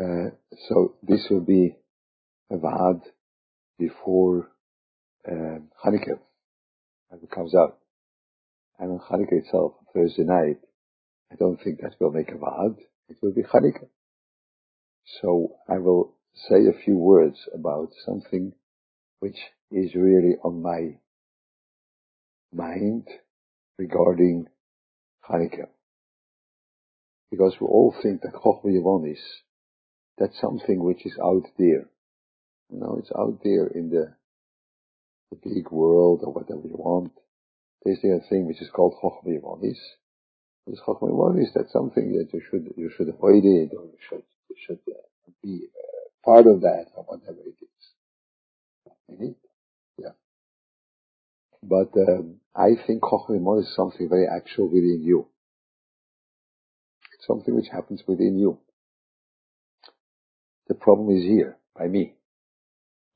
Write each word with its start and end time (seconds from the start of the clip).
Uh, 0.00 0.30
so 0.68 0.94
this 1.02 1.26
will 1.28 1.40
be 1.40 1.76
a 2.50 2.56
vad 2.56 3.02
before 3.78 4.48
uh, 5.26 5.58
Hanukkah, 5.84 6.20
as 7.12 7.22
it 7.22 7.30
comes 7.30 7.54
out. 7.54 7.78
And 8.78 8.92
on 8.92 9.00
Hanukkah 9.00 9.44
itself, 9.44 9.72
Thursday 9.92 10.22
night, 10.22 10.58
I 11.32 11.34
don't 11.34 11.60
think 11.62 11.80
that 11.80 11.96
will 11.98 12.12
make 12.12 12.30
a 12.30 12.38
vad. 12.38 12.76
It 13.08 13.16
will 13.20 13.32
be 13.32 13.42
Hanukkah. 13.42 13.88
So 15.20 15.56
I 15.68 15.78
will 15.78 16.14
say 16.48 16.66
a 16.66 16.84
few 16.84 16.96
words 16.96 17.38
about 17.52 17.88
something 18.06 18.52
which 19.18 19.38
is 19.72 19.94
really 19.94 20.36
on 20.44 20.62
my 20.62 20.98
mind 22.52 23.08
regarding 23.78 24.46
Hanukkah. 25.28 25.68
Because 27.30 27.56
we 27.60 27.66
all 27.66 27.94
think 28.00 28.22
that 28.22 28.32
Chochmah 28.32 29.10
is 29.10 29.18
that's 30.18 30.40
something 30.40 30.82
which 30.82 31.06
is 31.06 31.16
out 31.22 31.44
there. 31.58 31.88
You 32.70 32.80
know, 32.80 32.96
it's 32.98 33.12
out 33.16 33.40
there 33.42 33.66
in 33.66 33.90
the, 33.90 34.14
the 35.30 35.36
big 35.42 35.70
world 35.70 36.20
or 36.24 36.32
whatever 36.32 36.66
you 36.66 36.76
want. 36.76 37.12
There's 37.84 38.00
the 38.02 38.20
thing 38.28 38.46
which 38.46 38.60
is 38.60 38.70
called 38.70 38.94
Yevonis. 39.02 39.78
This 40.66 40.80
Chochmah 40.86 41.10
Yevonis, 41.10 41.54
that's 41.54 41.72
something 41.72 42.12
that 42.12 42.28
you 42.32 42.42
should, 42.50 42.74
you 42.76 42.90
should 42.94 43.08
avoid 43.08 43.44
it 43.44 43.70
or 43.76 43.84
you 43.84 43.98
should, 44.08 44.22
you 44.50 44.56
should 44.66 44.80
uh, 44.88 45.30
be 45.42 45.62
uh, 45.64 46.08
part 46.24 46.46
of 46.46 46.60
that 46.62 46.86
or 46.94 47.04
whatever 47.04 47.38
it 47.40 47.56
is. 47.62 49.34
Yeah. 49.98 50.10
But 51.62 51.96
um, 51.96 52.36
I 52.54 52.70
think 52.86 53.02
Yevonis 53.02 53.60
is 53.60 53.74
something 53.74 54.08
very 54.08 54.26
actual 54.26 54.68
within 54.68 55.02
you. 55.02 55.28
It's 57.14 57.26
something 57.26 57.54
which 57.54 57.68
happens 57.72 58.02
within 58.06 58.38
you. 58.38 58.58
The 60.68 60.74
problem 60.74 61.16
is 61.16 61.24
here, 61.24 61.56
by 61.76 61.88
me. 61.88 62.14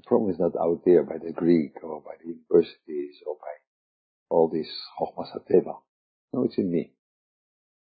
The 0.00 0.06
problem 0.06 0.31
is 0.31 0.41
not 0.41 0.56
out 0.56 0.83
there 0.86 1.03
by 1.03 1.19
the 1.19 1.33
Greek 1.33 1.75
or 1.83 2.00
by 2.00 2.12
the 2.19 2.28
universities 2.31 3.17
or 3.27 3.36
by 3.36 3.53
all 4.31 4.48
this 4.48 4.69
Chochmas 4.98 5.28
HaTeva. 5.36 5.77
No, 6.33 6.45
it's 6.45 6.56
in 6.56 6.73
me. 6.73 6.92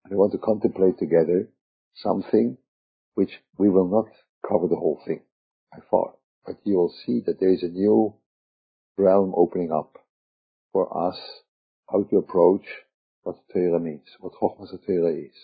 And 0.04 0.12
we 0.12 0.17
want 0.17 0.32
to 0.32 0.39
contemplate 0.39 0.98
together 0.98 1.48
something 1.95 2.58
which 3.14 3.32
we 3.58 3.70
will 3.70 3.88
not 3.88 4.08
cover 4.48 4.67
the 4.67 4.76
whole 4.76 5.00
thing 5.06 5.22
by 5.72 5.80
far, 5.92 6.14
but 6.45 6.56
you 6.64 6.76
will 6.78 6.94
see 7.06 7.22
that 7.28 7.39
there 7.39 7.54
is 7.54 7.62
a 7.62 7.67
new 7.67 8.16
realm 8.98 9.34
opening 9.38 9.72
up 9.72 9.98
for 10.73 11.08
us 11.08 11.20
how 11.89 12.04
to 12.04 12.17
approach 12.17 12.66
what 13.23 13.38
Torah 13.54 13.80
means, 13.80 14.08
what 14.20 14.34
Chochmas 14.34 14.72
Torah 14.88 15.14
is. 15.14 15.36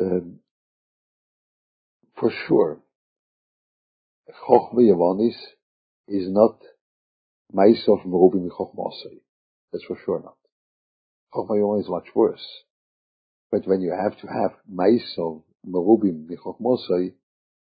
Um, 0.00 0.38
for 2.22 2.30
sure, 2.46 2.78
Chochma 4.30 4.78
Yavanis 4.78 5.34
is 6.06 6.30
not 6.30 6.56
Maisof 7.52 8.06
Merubim 8.06 8.48
Chochmasai. 8.48 9.18
That's 9.72 9.84
for 9.84 9.98
sure 10.04 10.22
not. 10.22 10.36
Chochma 11.34 11.56
Yavanis 11.56 11.80
is 11.80 11.88
much 11.88 12.06
worse. 12.14 12.46
But 13.50 13.66
when 13.66 13.80
you 13.80 13.90
have 13.90 14.16
to 14.20 14.28
have 14.28 14.52
Maisof 14.72 15.42
Merubim 15.68 16.28
Chochmasai, 16.30 17.12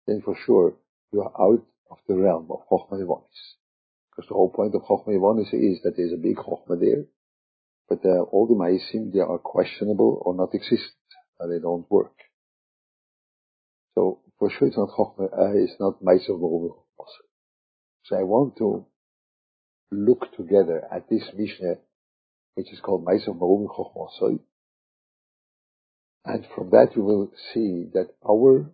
then 0.05 0.21
for 0.21 0.35
sure 0.45 0.73
you 1.13 1.21
are 1.21 1.41
out 1.41 1.65
of 1.89 1.99
the 2.09 2.15
realm 2.15 2.49
of 2.51 2.67
Chochma 2.69 2.99
Yavanis. 2.99 3.55
Because 4.09 4.27
the 4.27 4.35
whole 4.35 4.51
point 4.51 4.75
of 4.75 4.81
Chochma 4.81 5.15
Yavanis 5.15 5.53
is 5.53 5.79
that 5.83 5.93
there's 5.95 6.11
a 6.11 6.17
big 6.17 6.35
Chochma 6.35 6.77
there, 6.77 7.05
but 7.87 7.99
uh, 8.03 8.23
all 8.23 8.47
the 8.47 8.55
Maisim, 8.55 9.13
they 9.13 9.19
are 9.21 9.37
questionable 9.37 10.21
or 10.25 10.35
not 10.35 10.53
existent, 10.53 10.91
and 11.39 11.49
they 11.53 11.61
don't 11.61 11.89
work. 11.89 12.11
For 14.41 14.49
sure 14.49 14.69
it's 14.69 14.77
not 14.77 14.89
Chochmah, 14.89 15.37
uh, 15.37 15.53
it's 15.53 15.79
not 15.79 16.01
Meiser 16.01 16.31
Merubim 16.31 16.73
So 18.05 18.17
I 18.17 18.23
want 18.23 18.57
to 18.57 18.87
look 19.91 20.35
together 20.35 20.81
at 20.91 21.07
this 21.11 21.21
Mishnah, 21.37 21.75
which 22.55 22.73
is 22.73 22.79
called 22.79 23.05
Meiser 23.05 23.37
Merubim 23.37 23.67
Chochmah 23.67 24.39
and 26.25 26.47
from 26.55 26.71
that 26.71 26.95
you 26.95 27.03
will 27.03 27.31
see 27.53 27.85
that 27.93 28.09
our 28.27 28.65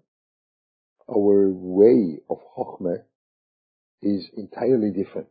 our 1.09 1.49
way 1.49 2.19
of 2.29 2.37
Chochmah 2.55 3.03
is 4.01 4.25
entirely 4.37 4.91
different. 4.91 5.27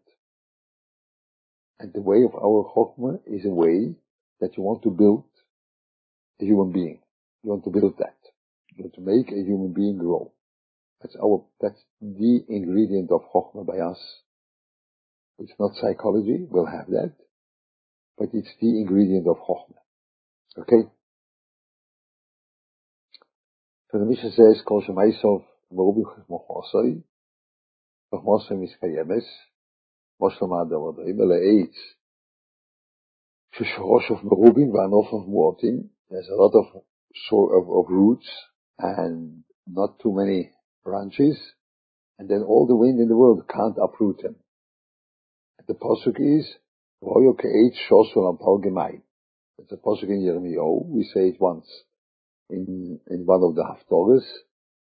And 1.80 1.94
the 1.94 2.02
way 2.02 2.24
of 2.24 2.34
our 2.34 2.70
Chochmah 2.76 3.20
is 3.26 3.46
a 3.46 3.54
way 3.54 3.94
that 4.40 4.58
you 4.58 4.62
want 4.62 4.82
to 4.82 4.90
build 4.90 5.24
a 6.42 6.44
human 6.44 6.72
being. 6.72 7.00
You 7.42 7.50
want 7.52 7.64
to 7.64 7.70
build 7.70 7.96
that 8.00 8.25
to 8.76 9.00
make 9.00 9.30
a 9.30 9.42
human 9.42 9.72
being 9.72 9.98
grow. 9.98 10.32
That's 11.02 11.16
our, 11.22 11.44
that's 11.60 11.80
the 12.00 12.44
ingredient 12.48 13.10
of 13.10 13.22
Chokhmah 13.34 13.66
by 13.66 13.78
us. 13.78 13.98
It's 15.38 15.52
not 15.58 15.72
psychology, 15.74 16.46
we'll 16.48 16.66
have 16.66 16.86
that, 16.88 17.12
but 18.18 18.28
it's 18.32 18.48
the 18.60 18.80
ingredient 18.80 19.26
of 19.28 19.36
Chokhmah. 19.36 20.62
Okay? 20.62 20.88
So 23.90 23.98
the 23.98 24.06
Mishnah 24.06 24.32
says, 24.32 24.62
Kol 24.66 24.82
Shemaisov 24.82 25.44
Merubi 25.72 26.02
Chachmachosoi, 26.02 27.02
Chachmosoi 28.12 28.52
Miskayemes, 28.52 29.24
Moshlam 30.20 30.64
Adam 30.64 30.80
Odoim, 30.80 31.20
Ele 31.20 31.38
Eitz, 31.40 31.76
Shishorosh 33.54 34.10
of 34.10 34.18
Merubim, 34.24 34.70
Vanof 34.70 35.12
of 35.12 35.28
Muotim, 35.28 35.88
there's 36.10 36.28
a 36.28 36.34
lot 36.34 36.52
of, 36.54 36.66
of, 36.74 37.70
of 37.70 37.84
roots, 37.90 38.28
and 38.78 39.42
not 39.66 39.98
too 40.00 40.12
many 40.12 40.50
branches, 40.84 41.38
and 42.18 42.28
then 42.28 42.42
all 42.42 42.66
the 42.66 42.76
wind 42.76 43.00
in 43.00 43.08
the 43.08 43.16
world 43.16 43.42
can't 43.48 43.76
uproot 43.82 44.22
them. 44.22 44.36
The 45.66 45.74
pasuk 45.74 46.20
is 46.20 46.46
Shosul. 47.02 48.38
It's 49.58 49.72
a 49.72 49.76
pasuk 49.76 50.08
in 50.08 50.22
Yirmiyahu. 50.22 50.86
We 50.86 51.04
say 51.12 51.28
it 51.28 51.40
once 51.40 51.66
in 52.48 53.00
in 53.08 53.26
one 53.26 53.42
of 53.42 53.54
the 53.54 53.64
haftorahs. 53.64 54.26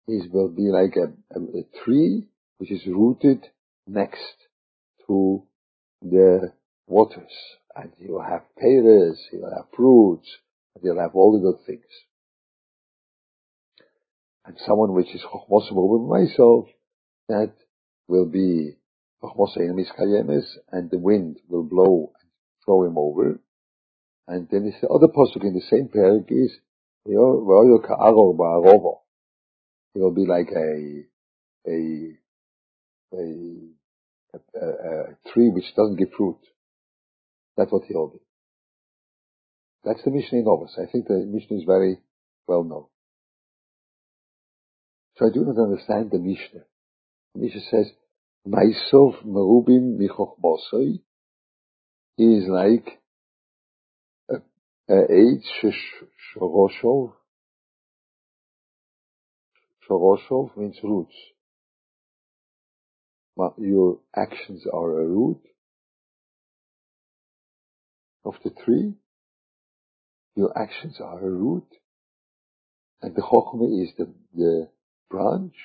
It 0.08 0.32
will 0.32 0.50
be 0.50 0.70
like 0.70 0.96
a, 0.96 1.14
a, 1.38 1.42
a 1.42 1.84
tree 1.84 2.28
which 2.58 2.72
is 2.72 2.86
rooted 2.88 3.46
next 3.88 4.36
to 5.08 5.44
the 6.02 6.54
waters, 6.88 7.34
and 7.76 7.92
you'll 8.00 8.22
have 8.22 8.44
pears, 8.58 9.20
you'll 9.32 9.54
have 9.56 9.70
fruits, 9.76 10.30
and 10.76 10.84
you'll 10.84 11.00
have 11.00 11.16
all 11.16 11.32
the 11.34 11.40
good 11.40 11.66
things 11.66 11.86
and 14.46 14.58
someone 14.66 14.94
which 14.94 15.14
is 15.14 15.22
chochmos 15.22 15.72
myself, 16.08 16.68
that 17.28 17.54
will 18.08 18.26
be 18.26 18.78
chochmos 19.24 19.56
and 20.72 20.90
the 20.90 20.98
wind 20.98 21.40
will 21.48 21.64
blow 21.64 22.12
and 22.22 22.30
throw 22.66 22.84
him 22.86 22.98
over. 22.98 23.40
And 24.28 24.48
then 24.52 24.66
it's 24.66 24.82
the 24.82 24.88
other 24.88 25.08
pasuk 25.08 25.44
in 25.44 25.54
the 25.54 25.62
same 25.70 25.90
parak 25.90 26.32
is, 26.32 26.60
he 27.06 27.16
will 30.00 30.12
be 30.12 30.26
like 30.26 30.50
a, 30.56 31.06
a, 31.68 32.18
a, 33.14 33.24
a, 34.34 34.66
a 34.66 35.18
tree 35.32 35.50
which 35.50 35.74
doesn't 35.76 35.98
give 35.98 36.12
fruit. 36.16 36.38
That's 37.58 37.72
what 37.72 37.84
he'll 37.88 38.08
be. 38.08 38.20
That's 39.84 40.04
the 40.04 40.12
Mishnah 40.12 40.40
in 40.40 40.46
Novus. 40.46 40.78
I 40.78 40.86
think 40.92 41.08
the 41.08 41.26
Mishnah 41.26 41.58
is 41.58 41.64
very 41.66 41.98
well 42.48 42.64
known. 42.64 42.86
So 45.20 45.26
I 45.28 45.34
do 45.34 45.44
not 45.44 45.62
understand 45.62 46.12
the 46.12 46.18
Mishnah. 46.18 46.62
The 47.36 47.42
Mishnah 47.42 47.62
says, 47.70 47.92
Maisov 48.48 49.26
merubim 49.26 50.00
michochbosoi 50.00 51.02
is 52.18 52.48
like 52.48 53.02
a, 54.30 54.36
a 54.88 55.02
eight 55.12 55.44
shoroshov. 56.34 57.12
Shoroshov 59.90 60.56
means 60.56 60.78
roots. 60.84 61.16
Your 63.58 64.00
actions 64.16 64.64
are 64.72 65.02
a 65.02 65.06
root 65.06 65.42
of 68.24 68.36
the 68.46 68.52
tree. 68.52 68.94
Your 70.36 70.58
actions 70.58 71.02
are 71.02 71.20
a 71.20 71.30
root. 71.30 71.68
And 73.02 73.16
the 73.16 73.22
chokhmah 73.22 73.84
is 73.84 73.90
the, 73.98 74.14
the 74.34 74.70
branch? 75.10 75.56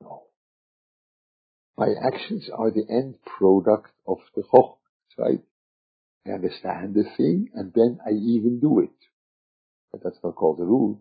No. 0.00 0.24
My 1.76 1.88
actions 2.12 2.48
are 2.56 2.70
the 2.70 2.86
end 2.88 3.16
product 3.24 3.90
of 4.06 4.18
the 4.34 4.42
Chokhmah, 4.42 4.76
right? 5.18 5.40
I 6.26 6.30
understand 6.30 6.94
the 6.94 7.04
thing 7.16 7.50
and 7.54 7.72
then 7.74 7.98
I 8.06 8.10
even 8.10 8.60
do 8.60 8.80
it. 8.80 8.90
But 9.90 10.02
that's 10.04 10.18
not 10.22 10.36
called 10.36 10.58
the 10.58 10.64
root. 10.64 10.98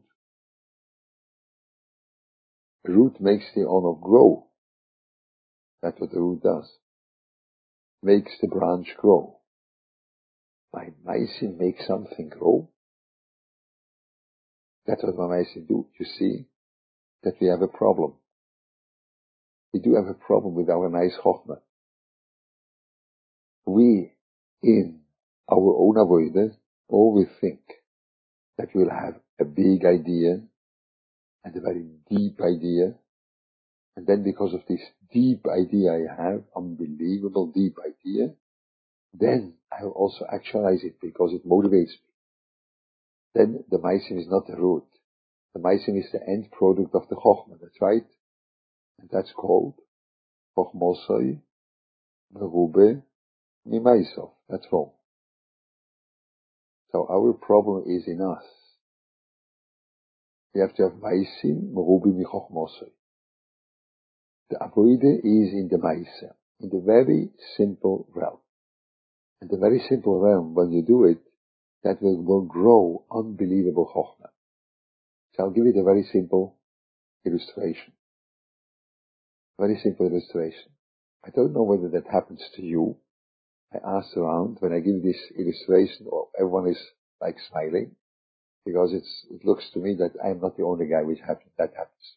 The 2.86 2.94
root 2.94 3.20
makes 3.20 3.46
the 3.54 3.68
honor 3.68 4.00
grow. 4.00 4.48
That's 5.82 6.00
what 6.00 6.12
the 6.12 6.22
root 6.22 6.42
does. 6.42 6.70
Makes 8.02 8.32
the 8.42 8.48
branch 8.48 8.88
grow. 8.98 9.38
My 10.74 10.90
mycin 11.06 11.58
makes 11.58 11.86
something 11.86 12.30
grow. 12.30 12.70
That's 14.86 15.04
what 15.04 15.18
Mamaisi 15.18 15.68
do. 15.68 15.88
You 16.00 16.06
see 16.18 16.46
that 17.28 17.42
we 17.42 17.48
have 17.48 17.62
a 17.62 17.68
problem. 17.68 18.14
We 19.74 19.82
do 19.82 19.96
have 19.96 20.08
a 20.08 20.14
problem 20.14 20.56
with 20.56 20.70
our 20.70 20.88
nice 20.88 21.18
Chochmah. 21.22 21.60
We, 23.66 24.14
in 24.64 25.02
our 25.52 25.76
own 25.78 25.98
avoidance, 25.98 26.56
always 26.88 27.28
think 27.42 27.60
that 28.58 28.70
we'll 28.74 28.90
have 28.90 29.20
a 29.42 29.44
big 29.44 29.84
idea 29.84 30.40
and 31.44 31.56
a 31.56 31.60
very 31.60 31.86
deep 32.10 32.40
idea. 32.40 32.96
And 33.98 34.08
then 34.08 34.24
because 34.24 34.54
of 34.54 34.62
this 34.70 34.82
deep 35.12 35.46
idea 35.48 35.92
I 35.92 36.24
have, 36.24 36.44
unbelievable 36.56 37.52
deep 37.54 37.76
idea, 37.86 38.30
then 39.14 39.56
I 39.70 39.84
will 39.84 39.92
also 39.92 40.26
actualize 40.32 40.84
it 40.84 41.02
because 41.02 41.34
it 41.34 41.46
motivates 41.46 41.92
me. 41.92 42.14
Then 43.36 43.64
the 43.70 43.80
Maisim 43.80 44.18
is 44.18 44.30
not 44.30 44.48
the 44.48 44.56
root. 44.56 44.86
The 45.54 45.62
Maisim 45.62 46.00
is 46.00 46.12
the 46.12 46.22
end 46.28 46.52
product 46.52 46.94
of 46.94 47.08
the 47.10 47.16
Chochmah, 47.16 47.60
that's 47.62 47.82
right. 47.82 48.06
And 49.00 49.10
that's 49.12 49.32
called 49.32 49.76
Chochmosoi 50.58 51.40
Merube 52.34 53.02
Mimaisov. 53.68 54.32
That's 54.50 54.66
wrong. 54.72 54.92
So 56.92 57.08
our 57.10 57.34
problem 57.34 57.84
is 57.88 58.08
in 58.08 58.22
us. 58.22 58.44
We 60.54 60.62
have 60.62 60.74
to 60.76 60.84
have 60.84 60.94
Maisim 60.94 61.74
Merubi 61.74 62.14
Michochmosoi. 62.14 62.92
The 64.50 64.56
Avoide 64.56 65.20
is 65.20 65.54
in 65.54 65.68
the 65.70 65.78
Maisa, 65.78 66.34
in 66.62 66.70
the 66.70 66.82
very 66.84 67.30
simple 67.58 68.08
realm. 68.16 68.38
And 69.42 69.50
the 69.50 69.58
very 69.58 69.84
simple 69.90 70.20
realm, 70.20 70.56
when 70.56 70.72
you 70.72 70.82
do 70.82 71.04
it, 71.04 71.20
that 71.84 72.02
will, 72.02 72.24
will 72.24 72.42
grow 72.42 73.04
unbelievable 73.12 73.92
Chochmah. 73.94 74.30
So 75.38 75.44
I'll 75.44 75.52
give 75.52 75.66
you 75.66 75.80
a 75.80 75.84
very 75.84 76.04
simple 76.12 76.58
illustration. 77.26 77.94
Very 79.60 79.80
simple 79.84 80.08
illustration. 80.08 80.72
I 81.26 81.30
don't 81.30 81.54
know 81.54 81.64
whether 81.64 81.90
that 81.90 82.12
happens 82.12 82.42
to 82.56 82.62
you. 82.64 82.98
I 83.74 83.98
asked 83.98 84.16
around 84.18 84.58
when 84.60 84.74
I 84.74 84.80
give 84.80 85.04
this 85.04 85.20
illustration, 85.38 86.08
everyone 86.40 86.70
is 86.70 86.80
like 87.22 87.36
smiling 87.52 87.96
because 88.66 88.94
it's, 88.94 89.26
it 89.30 89.46
looks 89.46 89.70
to 89.74 89.80
me 89.80 89.96
that 90.00 90.12
I'm 90.24 90.40
not 90.40 90.58
the 90.58 90.64
only 90.64 90.88
guy 90.88 91.04
which 91.04 91.20
happens, 91.20 91.52
that 91.58 91.74
happens. 91.76 92.16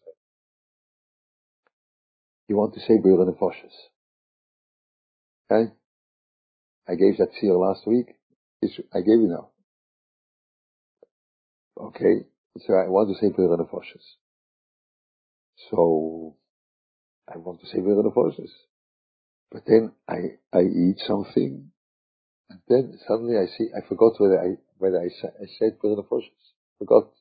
You 2.49 2.57
want 2.57 2.75
to 2.75 2.81
say 2.81 2.99
Beuren 2.99 3.29
and 3.29 3.37
Foshes. 3.37 3.75
Okay? 5.51 5.73
I 6.89 6.95
gave 6.95 7.19
that 7.19 7.31
seal 7.41 7.61
last 7.61 7.87
week. 7.87 8.17
It's, 8.63 8.79
I 8.93 9.01
gave 9.01 9.21
you 9.21 9.29
now. 9.29 9.51
Okay. 11.79 12.27
So 12.59 12.75
I 12.75 12.89
want 12.89 13.09
to 13.09 13.15
say 13.21 13.27
and 13.27 13.69
Foshes. 13.69 14.05
So 15.71 16.37
I 17.33 17.39
want 17.39 17.61
to 17.61 17.67
say 17.67 17.79
and 17.79 18.13
Foshes. 18.13 18.51
But 19.53 19.63
then 19.67 19.93
I, 20.09 20.39
I 20.53 20.63
eat 20.63 20.97
something 21.07 21.71
and 22.51 22.61
then 22.69 22.99
suddenly 23.07 23.37
I 23.39 23.47
see, 23.47 23.69
I 23.77 23.87
forgot 23.89 24.15
whether 24.19 24.41
I, 24.41 24.57
whether 24.79 24.99
I, 24.99 25.07
I 25.07 25.47
said 25.59 25.79
Beuren 25.83 25.99
and 25.99 26.09
Foshes. 26.09 26.53
Forgot. 26.79 27.13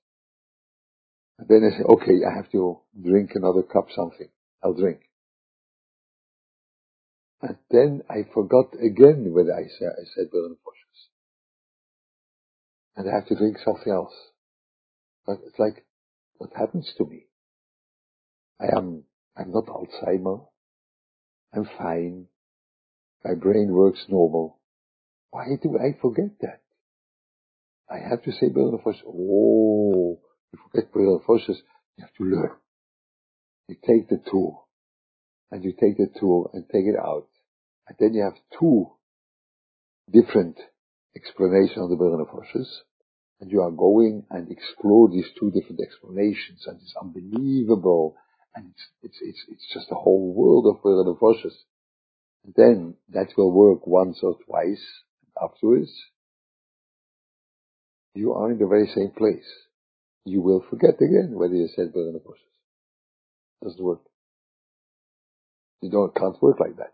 And 1.37 1.47
then 1.47 1.63
I 1.63 1.77
say, 1.77 1.83
okay, 1.83 2.25
I 2.25 2.35
have 2.35 2.51
to 2.51 2.79
drink 2.99 3.31
another 3.35 3.61
cup 3.61 3.87
something. 3.95 4.29
I'll 4.63 4.73
drink. 4.73 5.01
And 7.41 7.57
then 7.69 8.01
I 8.09 8.27
forgot 8.33 8.73
again 8.73 9.31
whether 9.33 9.53
I 9.53 9.67
said, 9.77 9.89
I 9.93 10.03
said 10.15 10.27
and 10.33 10.57
Foshes. 10.57 10.99
And 12.97 13.09
I 13.09 13.13
have 13.15 13.27
to 13.27 13.35
drink 13.35 13.57
something 13.63 13.93
else. 13.93 14.13
But 15.29 15.41
it's 15.45 15.59
like, 15.59 15.85
what 16.39 16.49
happens 16.57 16.91
to 16.97 17.05
me? 17.05 17.27
I 18.59 18.75
am, 18.75 19.03
I'm 19.37 19.51
not 19.51 19.67
Alzheimer. 19.67 20.47
I'm 21.53 21.69
fine. 21.77 22.25
My 23.23 23.35
brain 23.35 23.71
works 23.71 24.03
normal. 24.09 24.57
Why 25.29 25.45
do 25.61 25.77
I 25.77 25.95
forget 26.01 26.31
that? 26.41 26.61
I 27.91 27.99
have 28.09 28.23
to 28.23 28.31
say 28.31 28.49
Foshes. 28.49 29.03
Oh, 29.05 30.17
you 30.51 30.59
forget 30.71 30.91
Foshes. 30.91 31.57
You 31.95 32.05
have 32.05 32.13
to 32.15 32.23
learn. 32.23 32.55
You 33.67 33.75
take 33.85 34.09
the 34.09 34.19
tool 34.31 34.67
and 35.51 35.63
you 35.63 35.73
take 35.79 35.97
the 35.97 36.09
tool 36.19 36.49
and 36.55 36.65
take 36.71 36.85
it 36.85 36.97
out. 36.97 37.27
And 37.87 37.95
then 37.99 38.15
you 38.15 38.23
have 38.23 38.59
two 38.59 38.87
different 40.11 40.57
explanations 41.15 41.77
of 41.77 41.89
the 41.91 41.97
Beuren 41.97 42.25
and 43.39 43.51
you 43.51 43.61
are 43.61 43.71
going 43.71 44.25
and 44.29 44.51
explore 44.51 45.09
these 45.09 45.27
two 45.39 45.51
different 45.51 45.81
explanations 45.81 46.65
and 46.67 46.77
it's 46.81 46.93
unbelievable. 47.01 48.15
And 48.55 48.71
it's, 48.71 48.87
it's, 49.03 49.17
it's, 49.21 49.45
it's 49.49 49.73
just 49.73 49.91
a 49.91 49.95
whole 49.95 50.33
world 50.33 50.65
of 50.67 50.81
Beuren 50.83 51.15
and 52.45 52.53
then 52.55 52.95
that 53.09 53.29
will 53.37 53.51
work 53.51 53.85
once 53.85 54.19
or 54.23 54.37
twice. 54.45 54.83
Afterwards, 55.41 55.91
you 58.13 58.33
are 58.33 58.51
in 58.51 58.57
the 58.57 58.67
very 58.67 58.87
same 58.87 59.11
place. 59.15 59.45
You 60.25 60.41
will 60.41 60.65
forget 60.69 60.95
again 60.95 61.31
whether 61.33 61.53
you 61.53 61.69
said 61.73 61.93
Foshes. 61.93 62.35
Doesn't 63.63 63.83
work. 63.83 64.01
You 65.81 65.89
don't, 65.89 66.13
can't 66.13 66.41
work 66.41 66.59
like 66.59 66.77
that. 66.77 66.93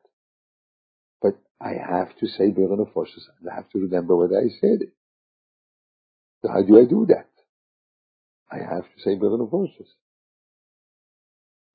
But 1.22 1.38
I 1.60 1.74
have 1.74 2.16
to 2.18 2.28
say 2.28 2.52
Beuren 2.52 2.80
and 2.80 2.94
Foshes 2.94 3.26
and 3.40 3.50
I 3.50 3.56
have 3.56 3.70
to 3.72 3.80
remember 3.80 4.16
whether 4.16 4.38
I 4.38 4.50
said 4.62 4.82
it. 4.82 4.94
So 6.46 6.52
how 6.52 6.62
do 6.62 6.78
I 6.78 6.86
do 6.86 7.08
that? 7.10 7.26
I 8.52 8.58
have 8.58 8.84
to 8.84 9.02
say 9.04 9.14
and 9.14 9.50
Foshes. 9.50 9.90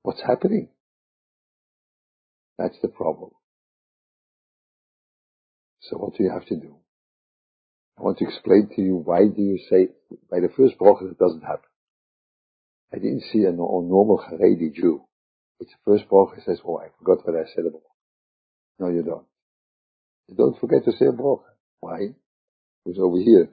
What's 0.03 0.21
happening? 0.25 0.69
That's 2.57 2.77
the 2.81 2.87
problem. 2.87 3.31
So 5.81 5.97
what 5.97 6.15
do 6.15 6.23
you 6.23 6.31
have 6.31 6.45
to 6.45 6.55
do? 6.55 6.77
I 7.99 8.03
want 8.03 8.19
to 8.19 8.25
explain 8.25 8.69
to 8.73 8.81
you 8.81 8.95
why 8.95 9.27
do 9.27 9.41
you 9.41 9.59
say 9.69 9.89
by 10.29 10.39
the 10.39 10.47
first 10.55 10.79
bracha 10.79 11.11
it 11.11 11.19
doesn't 11.19 11.41
happen. 11.41 11.67
I 12.93 12.95
didn't 12.95 13.23
see 13.33 13.43
a, 13.43 13.51
normal 13.51 14.23
Haredi 14.25 14.73
Jew. 14.73 15.01
It's 15.59 15.71
the 15.71 15.91
first 15.91 16.09
bracha 16.09 16.45
says, 16.45 16.61
oh, 16.65 16.77
I 16.77 16.87
forgot 16.97 17.27
what 17.27 17.35
I 17.35 17.43
said 17.53 17.65
about. 17.65 17.81
No, 18.79 18.87
you 18.87 19.03
don't. 19.03 19.25
You 20.29 20.35
don't 20.37 20.57
forget 20.61 20.85
to 20.85 20.93
say 20.93 21.07
a 21.07 21.11
bracha. 21.11 21.43
Why? 21.81 22.15
Because 22.85 22.99
over 23.01 23.19
here, 23.19 23.49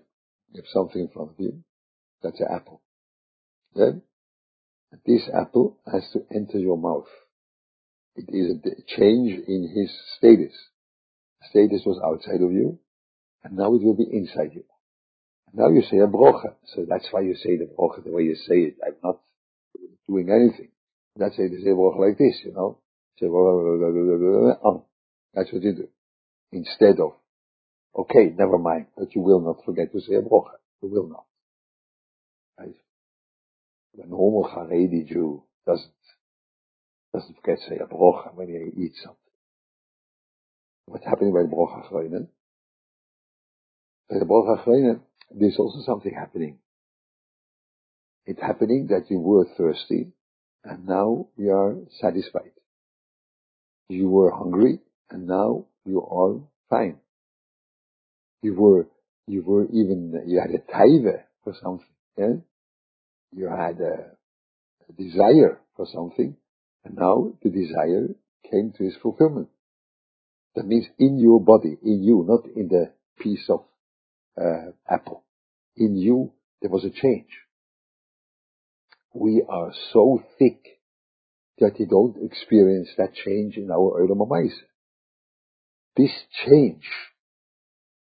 you 0.53 0.63
have 0.63 0.69
something 0.73 1.03
in 1.03 1.09
front 1.09 1.31
of 1.31 1.37
you. 1.39 1.63
That's 2.23 2.41
an 2.41 2.49
apple. 2.51 2.83
Then, 3.75 4.03
this 5.07 5.29
apple 5.33 5.79
has 5.91 6.03
to 6.13 6.25
enter 6.35 6.59
your 6.59 6.79
mouth. 6.79 7.09
It 8.17 8.29
is 8.29 8.57
a 8.57 8.83
change 8.97 9.45
in 9.47 9.69
his 9.75 9.91
status. 10.17 10.55
Status 11.51 11.83
was 11.87 12.01
outside 12.05 12.43
of 12.43 12.53
you, 12.53 12.79
and 13.45 13.57
now 13.57 13.75
it 13.75 13.83
will 13.83 13.95
be 13.97 14.09
inside 14.11 14.53
you. 14.55 14.65
Now 15.53 15.69
you 15.69 15.83
say 15.83 15.99
a 15.99 16.07
brocha. 16.07 16.57
So 16.75 16.85
that's 16.89 17.07
why 17.11 17.21
you 17.21 17.35
say 17.35 17.57
the 17.57 17.67
brocha 17.67 18.03
the 18.05 18.11
way 18.11 18.23
you 18.23 18.35
say 18.35 18.57
it. 18.57 18.77
I'm 18.85 18.97
not 19.03 19.21
doing 20.09 20.31
anything. 20.31 20.71
That's 21.17 21.39
why 21.39 21.45
you 21.45 21.61
say 21.63 21.71
brocha 21.71 21.99
like 21.99 22.19
this, 22.19 22.41
you 22.45 22.53
know. 22.53 22.79
That's 25.35 25.53
what 25.53 25.63
you 25.63 25.75
do. 25.75 25.89
Instead 26.53 27.01
of, 27.01 27.13
okay, 27.97 28.33
never 28.37 28.59
mind, 28.59 28.87
but 28.97 29.15
you 29.15 29.23
will 29.23 29.41
not 29.41 29.65
forget 29.65 29.93
to 29.93 30.01
say 30.01 30.15
a 30.15 30.23
brocha. 30.23 30.57
You 30.83 30.89
will 30.89 31.09
not. 31.09 31.25
Right? 32.59 32.77
The 33.97 34.07
normal 34.07 34.49
Haredi 34.49 35.07
Jew 35.07 35.43
doesn't, 35.67 35.93
doesn't 37.13 37.37
forget 37.37 37.59
to 37.59 37.71
say 37.71 37.77
a 37.77 37.87
brocha 37.87 38.35
when 38.35 38.49
he 38.49 38.85
eats 38.85 39.01
something. 39.03 39.19
What's 40.87 41.05
happening 41.05 41.35
by 41.35 41.43
the 41.43 41.49
brocha 41.49 41.91
Chreinen? 41.91 42.29
By 44.09 44.19
the 44.19 44.25
brocha 44.25 44.65
Chreinen, 44.65 45.01
there's 45.31 45.57
also 45.59 45.83
something 45.85 46.15
happening. 46.15 46.59
It's 48.25 48.41
happening 48.41 48.89
that 48.91 49.11
you 49.11 49.19
were 49.19 49.47
thirsty 49.57 50.13
and 50.65 50.87
now 50.87 51.29
you 51.37 51.51
are 51.51 51.77
satisfied. 52.01 52.53
You 53.89 54.09
were 54.11 54.31
hungry 54.31 54.81
and 55.11 55.27
now 55.27 55.67
you 55.85 56.03
are 56.03 56.41
fine. 56.69 56.99
You 58.43 58.55
were, 58.55 58.89
you 59.27 59.43
were 59.43 59.67
even, 59.67 60.23
you 60.27 60.41
had 60.41 60.51
a 60.51 60.59
taiva 60.59 61.23
for 61.45 61.55
something, 61.63 61.87
yeah? 62.17 62.35
You 63.35 63.49
had 63.49 63.79
a, 63.81 64.13
a 64.89 64.93
desire 64.97 65.61
for 65.77 65.87
something 65.93 66.37
and 66.85 66.97
now 66.97 67.33
the 67.43 67.51
desire 67.51 68.09
came 68.51 68.73
to 68.77 68.85
its 68.85 68.97
fulfillment. 69.03 69.49
That 70.55 70.67
means 70.67 70.87
in 70.99 71.19
your 71.19 71.41
body, 71.41 71.77
in 71.83 72.03
you, 72.03 72.25
not 72.27 72.45
in 72.57 72.69
the 72.69 72.93
piece 73.21 73.49
of 73.49 73.65
uh, 74.41 74.73
apple. 74.89 75.25
In 75.77 75.97
you, 75.97 76.33
there 76.61 76.71
was 76.71 76.85
a 76.85 76.91
change. 76.91 77.29
We 79.15 79.45
are 79.49 79.73
so 79.93 80.23
thick 80.39 80.61
that 81.59 81.79
you 81.79 81.87
don't 81.87 82.25
experience 82.25 82.89
that 82.97 83.15
change 83.15 83.57
in 83.57 83.71
our 83.71 84.01
Olam 84.01 84.51
This 85.97 86.11
change 86.47 86.85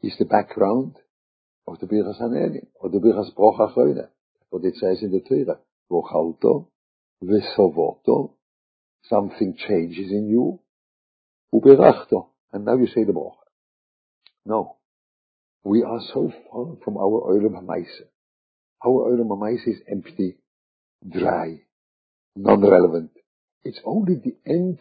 is 0.02 0.16
the 0.18 0.24
background 0.24 0.96
of 1.66 1.78
the 1.78 1.86
Birchas 1.86 2.20
Hanelim, 2.20 2.66
or 2.74 2.90
the 2.90 2.98
Birchas 2.98 3.34
Brocha 3.36 3.74
Choyne. 3.74 4.08
But 4.50 4.64
it 4.64 4.74
says 4.76 5.02
in 5.02 5.12
the 5.12 5.20
Torah, 5.20 5.58
Vochalto, 5.90 6.66
Vesovoto, 7.22 8.32
something 9.08 9.56
changes 9.56 10.10
in 10.10 10.28
you, 10.28 10.60
Uberachto, 11.54 12.28
and 12.52 12.64
now 12.64 12.76
you 12.76 12.86
say 12.86 13.04
the 13.04 13.12
bracha. 13.12 13.36
No. 14.46 14.76
We 15.62 15.82
are 15.82 16.00
so 16.12 16.32
far 16.50 16.76
from 16.84 16.96
our 16.96 17.20
Olam 17.32 17.62
HaMaisa. 17.62 18.06
Our 18.84 19.12
Olam 19.12 19.28
HaMaisa 19.28 19.68
is 19.68 19.82
empty, 19.90 20.38
dry, 21.06 21.60
non-relevant. 22.36 23.10
It's 23.64 23.80
only 23.84 24.14
the 24.14 24.36
end, 24.50 24.78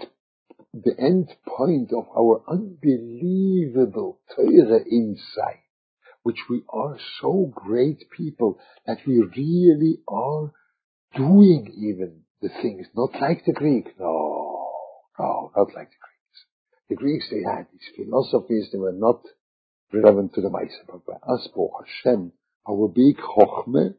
the 0.73 0.95
end 0.99 1.29
point 1.45 1.91
of 1.91 2.05
our 2.15 2.43
unbelievable 2.47 4.19
Torah 4.35 4.83
insight, 4.89 5.63
which 6.23 6.37
we 6.49 6.63
are 6.69 6.97
so 7.21 7.51
great 7.53 8.09
people 8.15 8.59
that 8.85 8.99
we 9.07 9.19
really 9.35 9.99
are 10.07 10.51
doing 11.15 11.73
even 11.75 12.21
the 12.41 12.49
things, 12.61 12.87
not 12.95 13.19
like 13.19 13.45
the 13.45 13.53
Greek. 13.53 13.99
No, 13.99 14.69
no, 15.17 15.51
not 15.55 15.73
like 15.75 15.89
the 15.89 15.97
Greeks. 16.05 16.45
The 16.89 16.95
Greeks, 16.95 17.29
they 17.29 17.41
had 17.43 17.67
these 17.71 17.89
philosophies, 17.95 18.69
they 18.71 18.77
were 18.77 18.91
not 18.91 19.21
relevant 19.91 20.33
to 20.35 20.41
the 20.41 20.49
Maisa. 20.49 20.85
But 20.87 21.05
by 21.05 21.33
us, 21.33 21.47
Baruch 21.55 21.85
Hashem, 21.85 22.31
our 22.69 22.87
big 22.87 23.17
Chochmeh, 23.17 23.95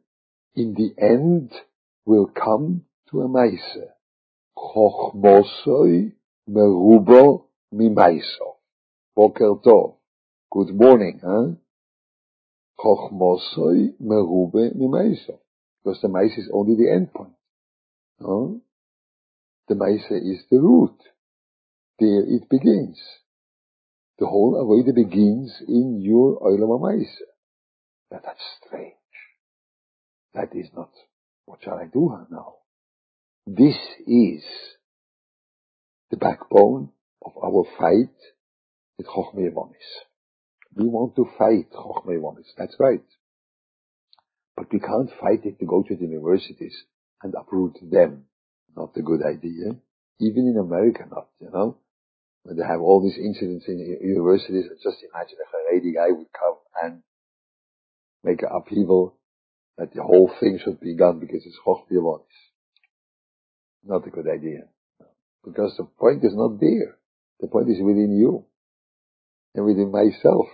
in 0.55 0.75
the 0.75 0.95
end, 1.03 1.53
will 2.05 2.27
come 2.27 2.83
to 3.11 3.23
a 3.23 3.29
Maisa. 3.29 3.91
Chochmosoi 4.57 6.13
merubo 6.51 7.47
mimaiso. 7.73 8.59
Boker 9.15 9.55
tov. 9.63 9.97
Good 10.51 10.75
morning, 10.75 11.21
huh? 11.23 11.55
Chochmosoi 12.79 13.95
merube 14.01 14.75
mimaiso. 14.75 15.39
Because 15.83 16.01
the 16.03 16.09
Maisa 16.09 16.39
is 16.39 16.51
only 16.53 16.75
the 16.77 16.91
end 16.91 17.13
point. 17.13 17.33
Huh? 18.21 18.59
The 19.69 19.75
Maisa 19.75 20.17
is 20.17 20.45
the 20.51 20.59
root. 20.59 20.99
There 21.99 22.25
it 22.27 22.49
begins. 22.51 22.99
The 24.19 24.27
whole 24.27 24.55
Avodah 24.55 24.95
begins 24.95 25.63
in 25.67 26.01
your 26.01 26.41
Olam 26.41 26.69
HaMaisa. 26.69 27.29
Now 28.11 28.21
that's 28.25 28.43
strange. 28.61 28.95
That 30.35 30.55
is 30.55 30.69
not, 30.75 30.91
what 31.47 31.61
shall 31.63 31.79
I 31.79 31.87
do 31.87 32.27
now? 32.31 32.57
This 33.47 33.77
is 34.07 34.43
the 36.11 36.17
backbone 36.17 36.91
of 37.25 37.33
our 37.43 37.65
fight 37.79 38.15
with 38.99 39.07
Chochmeh 39.07 39.51
We 40.75 40.87
want 40.87 41.17
to 41.17 41.27
fight 41.39 41.71
Chochmeh 41.73 42.35
That's 42.59 42.77
right. 42.79 43.05
But 44.57 44.73
we 44.73 44.81
can't 44.81 45.11
fight 45.21 45.45
it 45.45 45.59
to 45.61 45.67
go 45.67 45.83
to 45.83 45.95
the 45.95 46.05
universities 46.05 46.85
and 47.23 47.35
uproot 47.35 47.79
them. 47.83 48.25
Not 48.77 48.97
a 48.97 49.03
good 49.03 49.23
idea. 49.25 49.77
Even 50.21 50.49
in 50.49 50.59
America 50.59 51.05
not, 51.11 51.29
you 51.41 51.51
know 51.51 51.79
when 52.43 52.57
they 52.57 52.65
have 52.65 52.81
all 52.81 53.03
these 53.03 53.19
incidents 53.19 53.67
in 53.69 53.79
universities, 54.03 54.65
just 54.83 55.05
imagine 55.05 55.37
a 55.41 55.75
lady 55.75 55.93
guy 55.93 56.11
would 56.11 56.33
come 56.33 56.57
and 56.83 57.03
make 58.25 58.43
an 58.43 58.49
upheaval 58.51 59.17
that 59.77 59.93
the 59.95 60.03
whole 60.03 60.31
thing 60.41 60.59
should 60.63 60.81
be 60.81 60.97
done 60.97 61.21
because 61.21 61.43
it's 61.45 61.59
Chochmah 61.67 62.23
Not 63.85 64.07
a 64.07 64.11
good 64.11 64.27
idea. 64.29 64.69
Because 65.51 65.75
the 65.77 65.85
point 65.85 66.23
is 66.25 66.33
not 66.35 66.61
there. 66.61 66.97
The 67.41 67.49
point 67.49 67.69
is 67.71 67.83
within 67.83 68.17
you 68.17 68.45
and 69.55 69.67
within 69.67 69.91
myself. 69.91 70.47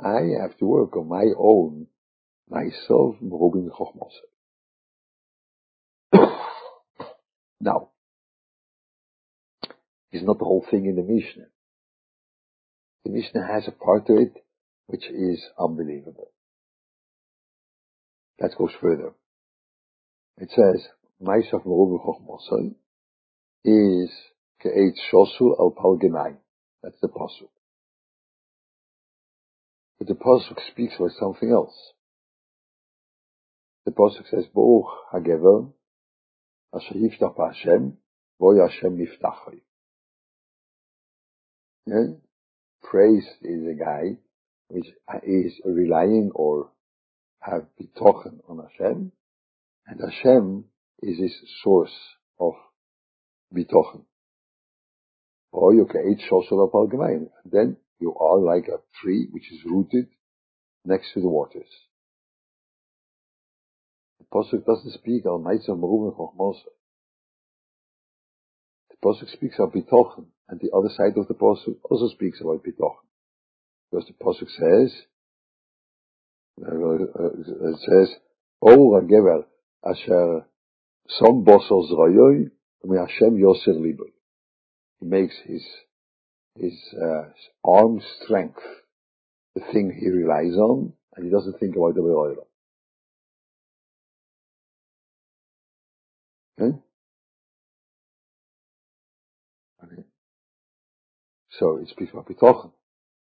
I 0.00 0.40
have 0.40 0.56
to 0.58 0.64
work 0.64 0.96
on 0.96 1.08
my 1.08 1.26
own, 1.38 1.88
myself, 2.48 3.16
Robin 3.20 3.70
Chochmos. 3.70 4.12
now, 7.60 7.90
is 10.10 10.22
not 10.22 10.38
the 10.38 10.44
whole 10.44 10.64
thing 10.70 10.86
in 10.86 10.96
the 10.96 11.02
Mishnah. 11.02 11.48
The 13.04 13.10
Mishnah 13.10 13.46
has 13.46 13.68
a 13.68 13.72
part 13.72 14.06
to 14.06 14.16
it 14.16 14.32
which 14.86 15.04
is 15.10 15.42
unbelievable. 15.58 16.30
That 18.38 18.56
goes 18.56 18.72
further. 18.80 19.12
It 20.38 20.50
says, 20.50 20.88
Maishav 21.22 21.66
Merubu 21.66 22.00
Chochmosai 22.04 22.74
is 23.64 24.10
Ke'et 24.62 24.94
Shosu 25.12 25.58
al 25.58 25.74
Palgenai. 25.76 26.36
That's 26.82 27.00
the 27.00 27.08
Pasuk. 27.08 27.50
But 29.98 30.08
the 30.08 30.14
Pasuk 30.14 30.58
speaks 30.70 30.94
about 30.98 31.12
something 31.18 31.50
else. 31.50 31.76
The 33.84 33.92
Pasuk 33.92 34.28
says, 34.30 34.46
Baruch 34.54 34.86
HaGever, 35.12 35.72
Asher 36.74 36.94
Yiftach 36.94 37.36
Hashem, 37.36 37.98
Voy 38.40 38.56
Hashem 38.60 38.98
Yiftachai. 38.98 39.60
Yeah? 41.86 42.14
Praise 42.82 43.26
is 43.42 43.66
a 43.66 43.74
guy 43.74 44.18
which 44.68 44.86
is 45.24 45.60
relying 45.64 46.30
or 46.34 46.70
have 47.40 47.66
betochen 47.80 48.40
on 48.48 48.66
Hashem, 48.68 49.12
and 49.86 50.00
Hashem 50.00 50.64
is 51.02 51.18
his 51.18 51.34
source 51.62 51.94
of 52.40 52.54
betochen. 53.52 54.04
Or 55.52 55.74
you 55.74 55.86
can 55.86 56.10
eat 56.10 56.22
shosel 56.30 57.28
Then 57.44 57.76
you 57.98 58.14
are 58.14 58.38
like 58.38 58.68
a 58.68 58.80
tree 59.00 59.28
which 59.30 59.50
is 59.52 59.60
rooted 59.64 60.06
next 60.84 61.12
to 61.14 61.20
the 61.20 61.28
waters. 61.28 61.68
The 64.18 64.24
Pasuk 64.32 64.64
doesn't 64.64 64.94
speak 64.94 65.24
nights 65.24 65.68
of 65.68 65.78
Merubim 65.78 66.16
Chochmosah. 66.16 66.72
Pasuk 69.04 69.28
speaks 69.32 69.56
of 69.58 69.72
bitochen, 69.72 70.26
and 70.48 70.60
the 70.60 70.70
other 70.76 70.88
side 70.88 71.18
of 71.18 71.26
the 71.26 71.34
Pasuk 71.34 71.76
also 71.90 72.08
speaks 72.14 72.40
about 72.40 72.62
bitochen. 72.62 73.02
Because 73.90 74.06
the 74.06 74.14
Pasuk 74.14 74.48
says, 74.48 74.94
uh, 76.64 77.72
it 77.72 77.78
says, 77.80 78.16
O 78.62 79.00
Gever, 79.02 79.44
asher 79.84 80.46
som 81.08 81.44
bosor 81.44 81.82
zroyoy, 81.90 82.44
mi 82.44 82.50
Hashem 82.84 83.36
yoser 83.38 83.76
liboy. 83.76 84.10
He 85.00 85.06
makes 85.06 85.34
his, 85.44 85.64
his, 86.58 86.74
uh, 87.00 87.24
arm 87.64 88.00
strength 88.22 88.62
the 89.54 89.60
thing 89.72 89.96
he 89.98 90.08
relies 90.08 90.56
on, 90.56 90.92
and 91.14 91.24
he 91.24 91.30
doesn't 91.30 91.58
think 91.58 91.76
about 91.76 91.94
the 91.94 92.00
Beroilo. 92.00 92.46
Okay? 96.60 96.78
So 101.58 101.76
it 101.76 101.88
speaks 101.88 102.12
about 102.12 102.26
bitochen. 102.26 102.72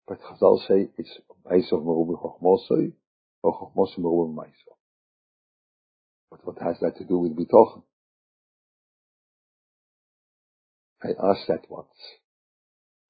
But 0.06 0.20
Chazal 0.20 0.66
say 0.66 0.88
it's 0.98 1.18
Meisav 1.46 1.84
Merubim 1.84 2.20
Chochmosoi 2.20 2.92
or 3.42 3.72
Chochmosoi 3.74 3.98
Merubim 3.98 4.34
Meisav. 4.34 4.76
But 6.30 6.46
what 6.46 6.58
has 6.60 6.78
that 6.80 6.96
to 6.98 7.04
do 7.04 7.18
with 7.18 7.36
bitochen? 7.36 7.82
I 11.02 11.08
asked 11.08 11.46
that 11.48 11.70
once. 11.70 11.88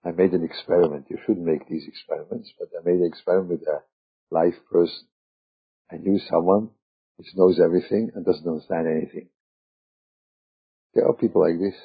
I 0.04 0.10
made 0.12 0.32
an 0.32 0.44
experiment. 0.44 1.06
You 1.10 1.18
shouldn't 1.24 1.46
make 1.46 1.68
these 1.68 1.86
experiments, 1.88 2.52
but 2.58 2.68
I 2.78 2.84
made 2.84 3.00
an 3.00 3.06
experiment 3.06 3.60
with 3.60 3.68
a 3.68 3.82
live 4.30 4.58
person. 4.70 5.06
I 5.90 5.96
knew 5.96 6.18
someone 6.18 6.70
which 7.16 7.34
knows 7.34 7.58
everything 7.58 8.10
and 8.14 8.24
doesn't 8.24 8.46
understand 8.46 8.86
anything. 8.86 9.28
There 10.94 11.06
are 11.06 11.14
people 11.14 11.42
like 11.42 11.58
this. 11.58 11.78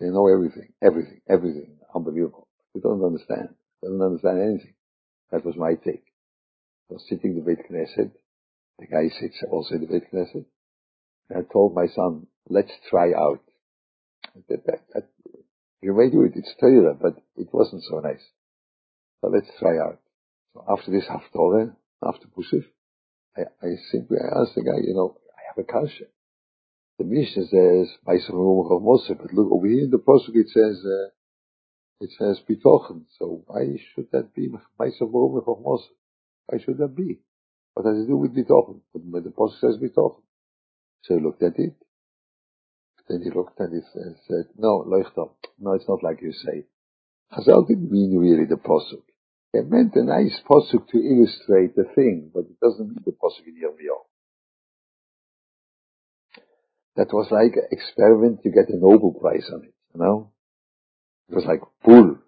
They 0.00 0.06
know 0.06 0.28
everything, 0.28 0.72
everything, 0.82 1.20
everything. 1.28 1.78
Unbelievable. 1.94 2.48
They 2.74 2.80
don't 2.80 3.04
understand. 3.04 3.48
They 3.82 3.88
don't 3.88 4.02
understand 4.02 4.40
anything. 4.40 4.74
That 5.30 5.44
was 5.44 5.56
my 5.56 5.74
take. 5.74 6.04
I 6.90 6.94
was 6.94 7.04
sitting 7.08 7.32
in 7.32 7.36
the 7.36 7.42
Beit 7.42 7.70
Knesset. 7.70 8.12
The 8.78 8.86
guy 8.86 9.08
sits 9.08 9.42
also 9.50 9.74
in 9.74 9.80
the 9.82 9.86
Beit 9.86 10.12
Knesset. 10.12 10.44
And 11.30 11.38
I 11.38 11.52
told 11.52 11.74
my 11.74 11.86
son, 11.94 12.26
let's 12.48 12.72
try 12.90 13.12
out. 13.12 13.40
That, 14.48 14.66
that, 14.66 14.80
that, 14.92 15.08
you 15.82 15.94
may 15.94 16.10
do 16.10 16.22
it, 16.22 16.32
it's 16.34 16.54
Torah, 16.60 16.94
but 16.94 17.16
it 17.36 17.48
wasn't 17.52 17.82
so 17.84 18.00
nice. 18.00 18.24
So 19.20 19.28
let's 19.28 19.50
try 19.58 19.78
out. 19.78 20.00
So 20.54 20.64
after 20.68 20.90
this 20.90 21.04
Haftorah, 21.04 21.74
after 22.02 22.26
Pusif, 22.28 22.64
I, 23.36 23.42
I 23.62 23.76
simply 23.92 24.18
asked 24.18 24.54
the 24.54 24.62
guy, 24.62 24.80
you 24.82 24.94
know, 24.94 25.16
I 25.36 25.40
have 25.48 25.64
a 25.64 25.70
kasha. 25.70 26.04
The 26.98 27.04
Mishnah 27.04 27.46
says, 27.48 27.88
but 28.04 29.34
look 29.34 29.52
over 29.52 29.66
here 29.66 29.84
in 29.84 29.90
the 29.90 29.98
Pasuk 29.98 30.34
it 30.34 30.48
says, 30.48 30.82
uh, 30.82 31.10
it 32.00 32.10
says 32.18 32.40
Bitochen. 32.48 33.04
So 33.18 33.42
why 33.46 33.76
should 33.94 34.08
that 34.12 34.34
be 34.34 34.48
Maisav 34.80 35.02
of 35.02 35.58
Moshe? 35.62 35.88
Why 36.46 36.58
should 36.58 36.78
that 36.78 36.96
be? 36.96 37.20
What 37.74 37.84
does 37.84 38.02
it 38.02 38.06
do 38.06 38.16
with 38.16 38.34
Bitochen? 38.34 38.80
But 38.94 39.24
the 39.24 39.30
Pasuk 39.30 39.60
says 39.60 39.76
Bitochen. 39.76 40.22
So 41.02 41.16
he 41.16 41.20
looked 41.20 41.42
at 41.42 41.58
it. 41.58 41.74
Then 43.08 43.22
he 43.22 43.30
looked 43.30 43.60
at 43.60 43.72
it 43.72 43.84
and 43.94 44.16
said, 44.26 44.46
no, 44.58 44.84
Leuchtam. 44.86 45.30
No, 45.58 45.72
it's 45.72 45.88
not 45.88 46.02
like 46.02 46.22
you 46.22 46.32
say. 46.32 46.66
Chazal 47.32 47.66
didn't 47.66 47.90
mean 47.90 48.18
really 48.18 48.46
the 48.46 48.56
Pasuk. 48.56 49.02
It 49.52 49.70
meant 49.70 49.94
a 49.94 50.04
nice 50.04 50.40
Pasuk 50.48 50.88
to 50.88 50.98
illustrate 50.98 51.76
the 51.76 51.84
thing, 51.94 52.30
but 52.34 52.44
it 52.44 52.60
doesn't 52.60 52.88
mean 52.88 53.02
the 53.04 53.12
Pasuk 53.12 53.46
in 53.46 53.54
Yirmiyahu. 53.54 54.06
that 56.96 57.12
was 57.12 57.28
like 57.30 57.54
an 57.56 57.68
experiment 57.70 58.42
to 58.42 58.50
get 58.50 58.70
a 58.70 58.76
Nobel 58.76 59.12
Prize 59.12 59.48
on 59.52 59.64
it, 59.64 59.74
you 59.94 60.00
know? 60.00 60.32
It 61.28 61.34
was 61.34 61.44
like 61.44 61.60
bull, 61.84 62.18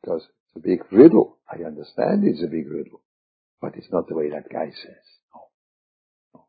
because 0.00 0.22
it's 0.22 0.56
a 0.56 0.60
big 0.60 0.80
riddle. 0.90 1.38
I 1.48 1.62
understand 1.64 2.24
it's 2.24 2.42
a 2.42 2.48
big 2.48 2.68
riddle, 2.68 3.02
but 3.60 3.76
it's 3.76 3.90
not 3.92 4.08
the 4.08 4.16
way 4.16 4.30
that 4.30 4.52
guy 4.52 4.70
says. 4.70 5.04
No. 5.34 5.40
no. 6.34 6.46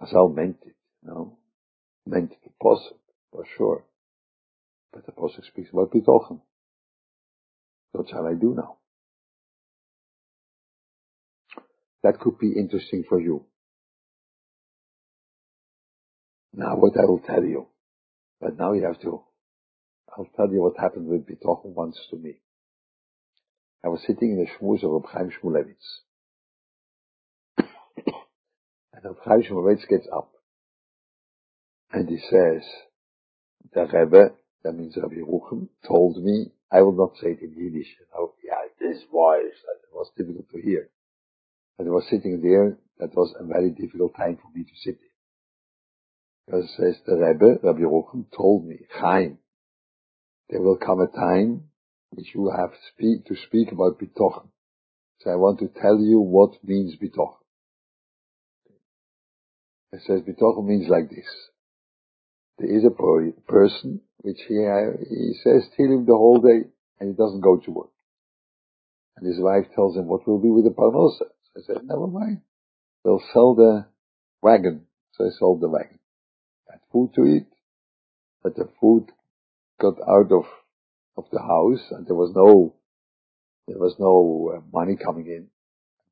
Chazal 0.00 0.34
meant 0.34 0.58
it, 0.66 0.74
you 1.02 1.36
Meant 2.06 2.34
the 2.44 2.50
posuk, 2.62 2.98
for 3.30 3.44
sure. 3.56 3.84
But 4.92 5.06
the 5.06 5.12
posuk 5.12 5.44
speaks 5.46 5.70
about 5.72 5.92
bitochen. 5.92 6.40
What 7.92 8.08
shall 8.08 8.26
I 8.26 8.34
do 8.34 8.54
now? 8.54 8.76
That 12.02 12.18
could 12.18 12.38
be 12.38 12.52
interesting 12.58 13.04
for 13.08 13.20
you. 13.20 13.44
Now 16.52 16.76
what 16.76 16.98
I 16.98 17.04
will 17.04 17.20
tell 17.20 17.44
you, 17.44 17.68
but 18.40 18.58
now 18.58 18.72
you 18.72 18.84
have 18.84 19.00
to, 19.02 19.22
I'll 20.16 20.28
tell 20.36 20.52
you 20.52 20.60
what 20.60 20.78
happened 20.78 21.06
with 21.06 21.26
Bitochen 21.26 21.74
once 21.74 21.98
to 22.10 22.16
me. 22.16 22.40
I 23.84 23.88
was 23.88 24.02
sitting 24.06 24.32
in 24.32 24.38
the 24.38 24.46
shmuz 24.46 24.84
of 24.84 25.04
Reb 25.14 25.30
Shmulevitz. 25.30 26.02
and 28.92 29.04
Reb 29.04 29.44
Shmulevitz 29.44 29.88
gets 29.88 30.06
up. 30.14 30.32
And 31.92 32.08
he 32.08 32.16
says, 32.16 32.62
the 33.74 33.82
Rebbe, 33.82 34.34
that 34.64 34.72
means 34.72 34.96
Rabbi 34.96 35.16
Ruchem, 35.16 35.68
told 35.86 36.22
me, 36.22 36.50
I 36.70 36.80
will 36.80 36.96
not 36.96 37.16
say 37.20 37.32
it 37.32 37.42
in 37.42 37.52
Yiddish, 37.52 37.88
you 38.00 38.06
know, 38.14 38.32
yeah, 38.42 38.64
this 38.80 39.02
voice, 39.12 39.52
it 39.52 39.92
was 39.92 40.10
difficult 40.16 40.48
to 40.50 40.62
hear. 40.62 40.88
And 41.78 41.88
I 41.88 41.90
was 41.90 42.04
sitting 42.08 42.40
there, 42.42 42.78
that 42.98 43.14
was 43.14 43.34
a 43.38 43.44
very 43.44 43.70
difficult 43.70 44.16
time 44.16 44.38
for 44.40 44.50
me 44.56 44.64
to 44.64 44.70
sit 44.82 44.98
there. 45.00 45.08
Because 46.46 46.64
it 46.64 46.76
says 46.76 47.02
the 47.06 47.16
Rebbe, 47.16 47.60
Rabbi 47.62 47.80
Yerucham, 47.80 48.26
told 48.34 48.66
me, 48.66 48.78
Chaim, 48.98 49.38
there 50.48 50.62
will 50.62 50.78
come 50.78 51.00
a 51.00 51.14
time 51.14 51.64
which 52.10 52.34
you 52.34 52.50
have 52.56 52.70
speak, 52.94 53.26
to 53.26 53.36
speak 53.46 53.72
about 53.72 53.98
bitochen. 53.98 54.48
So 55.20 55.30
I 55.30 55.36
want 55.36 55.60
to 55.60 55.68
tell 55.80 55.98
you 55.98 56.20
what 56.20 56.62
means 56.64 56.96
bitochen. 56.96 57.36
It 59.92 60.00
says 60.06 60.20
bitochen 60.20 60.66
means 60.66 60.88
like 60.88 61.10
this. 61.10 61.26
Is 62.62 62.84
a 62.84 62.90
person 62.90 64.00
which 64.18 64.38
he, 64.46 64.54
he 64.54 65.34
says 65.42 65.68
him 65.76 66.06
the 66.06 66.16
whole 66.16 66.40
day 66.40 66.68
and 67.00 67.08
he 67.08 67.14
doesn't 67.14 67.40
go 67.40 67.56
to 67.56 67.70
work. 67.70 67.90
And 69.16 69.26
his 69.26 69.40
wife 69.40 69.66
tells 69.74 69.96
him, 69.96 70.06
what 70.06 70.26
will 70.26 70.38
be 70.38 70.48
with 70.48 70.64
the 70.64 70.70
parnosa? 70.70 71.18
So 71.18 71.52
I 71.56 71.60
said, 71.66 71.84
never 71.84 72.06
mind. 72.06 72.42
They'll 73.04 73.22
sell 73.32 73.54
the 73.54 73.86
wagon. 74.42 74.86
So 75.12 75.26
I 75.26 75.30
sold 75.38 75.60
the 75.60 75.68
wagon 75.68 75.98
had 76.72 76.80
food 76.90 77.10
to 77.14 77.24
eat, 77.26 77.46
but 78.42 78.56
the 78.56 78.68
food 78.80 79.12
got 79.80 79.96
out 80.08 80.32
of 80.32 80.44
of 81.16 81.24
the 81.30 81.40
house, 81.40 81.84
and 81.90 82.06
there 82.06 82.16
was 82.16 82.32
no 82.34 82.74
there 83.68 83.78
was 83.78 83.94
no 83.98 84.56
uh, 84.56 84.60
money 84.72 84.96
coming 84.96 85.26
in. 85.26 85.48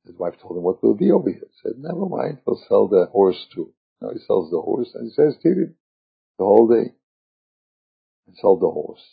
His 0.05 0.15
wife 0.17 0.35
told 0.39 0.57
him, 0.57 0.63
"What 0.63 0.83
will 0.83 0.93
be 0.93 1.11
over 1.11 1.29
here?" 1.29 1.41
He 1.41 1.59
said, 1.63 1.79
"Never 1.79 2.05
mind, 2.05 2.39
we'll 2.45 2.61
sell 2.67 2.87
the 2.87 3.07
horse 3.11 3.47
too." 3.53 3.73
Now 3.99 4.11
he 4.11 4.19
sells 4.19 4.51
the 4.51 4.61
horse, 4.61 4.91
and 4.93 5.05
he 5.05 5.11
says, 5.11 5.35
"Tilly, 5.41 5.73
the 6.41 6.49
whole 6.51 6.67
day," 6.67 6.87
and 8.25 8.35
sold 8.37 8.61
the 8.61 8.75
horse. 8.79 9.05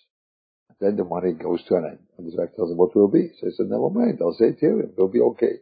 Then 0.80 0.96
the 0.96 1.04
money 1.04 1.32
goes 1.32 1.62
to 1.64 1.74
an 1.74 1.86
end, 1.92 2.04
and 2.16 2.24
the 2.24 2.36
wife 2.38 2.54
tells 2.54 2.70
him, 2.70 2.78
"What 2.78 2.94
will 2.94 3.08
be?" 3.08 3.24
So 3.36 3.46
he 3.46 3.52
said, 3.52 3.68
"Never 3.68 3.90
mind, 3.90 4.16
I'll 4.20 4.32
say 4.32 4.52
Tilly, 4.54 4.84
it'll 4.92 5.08
be 5.08 5.20
okay." 5.32 5.56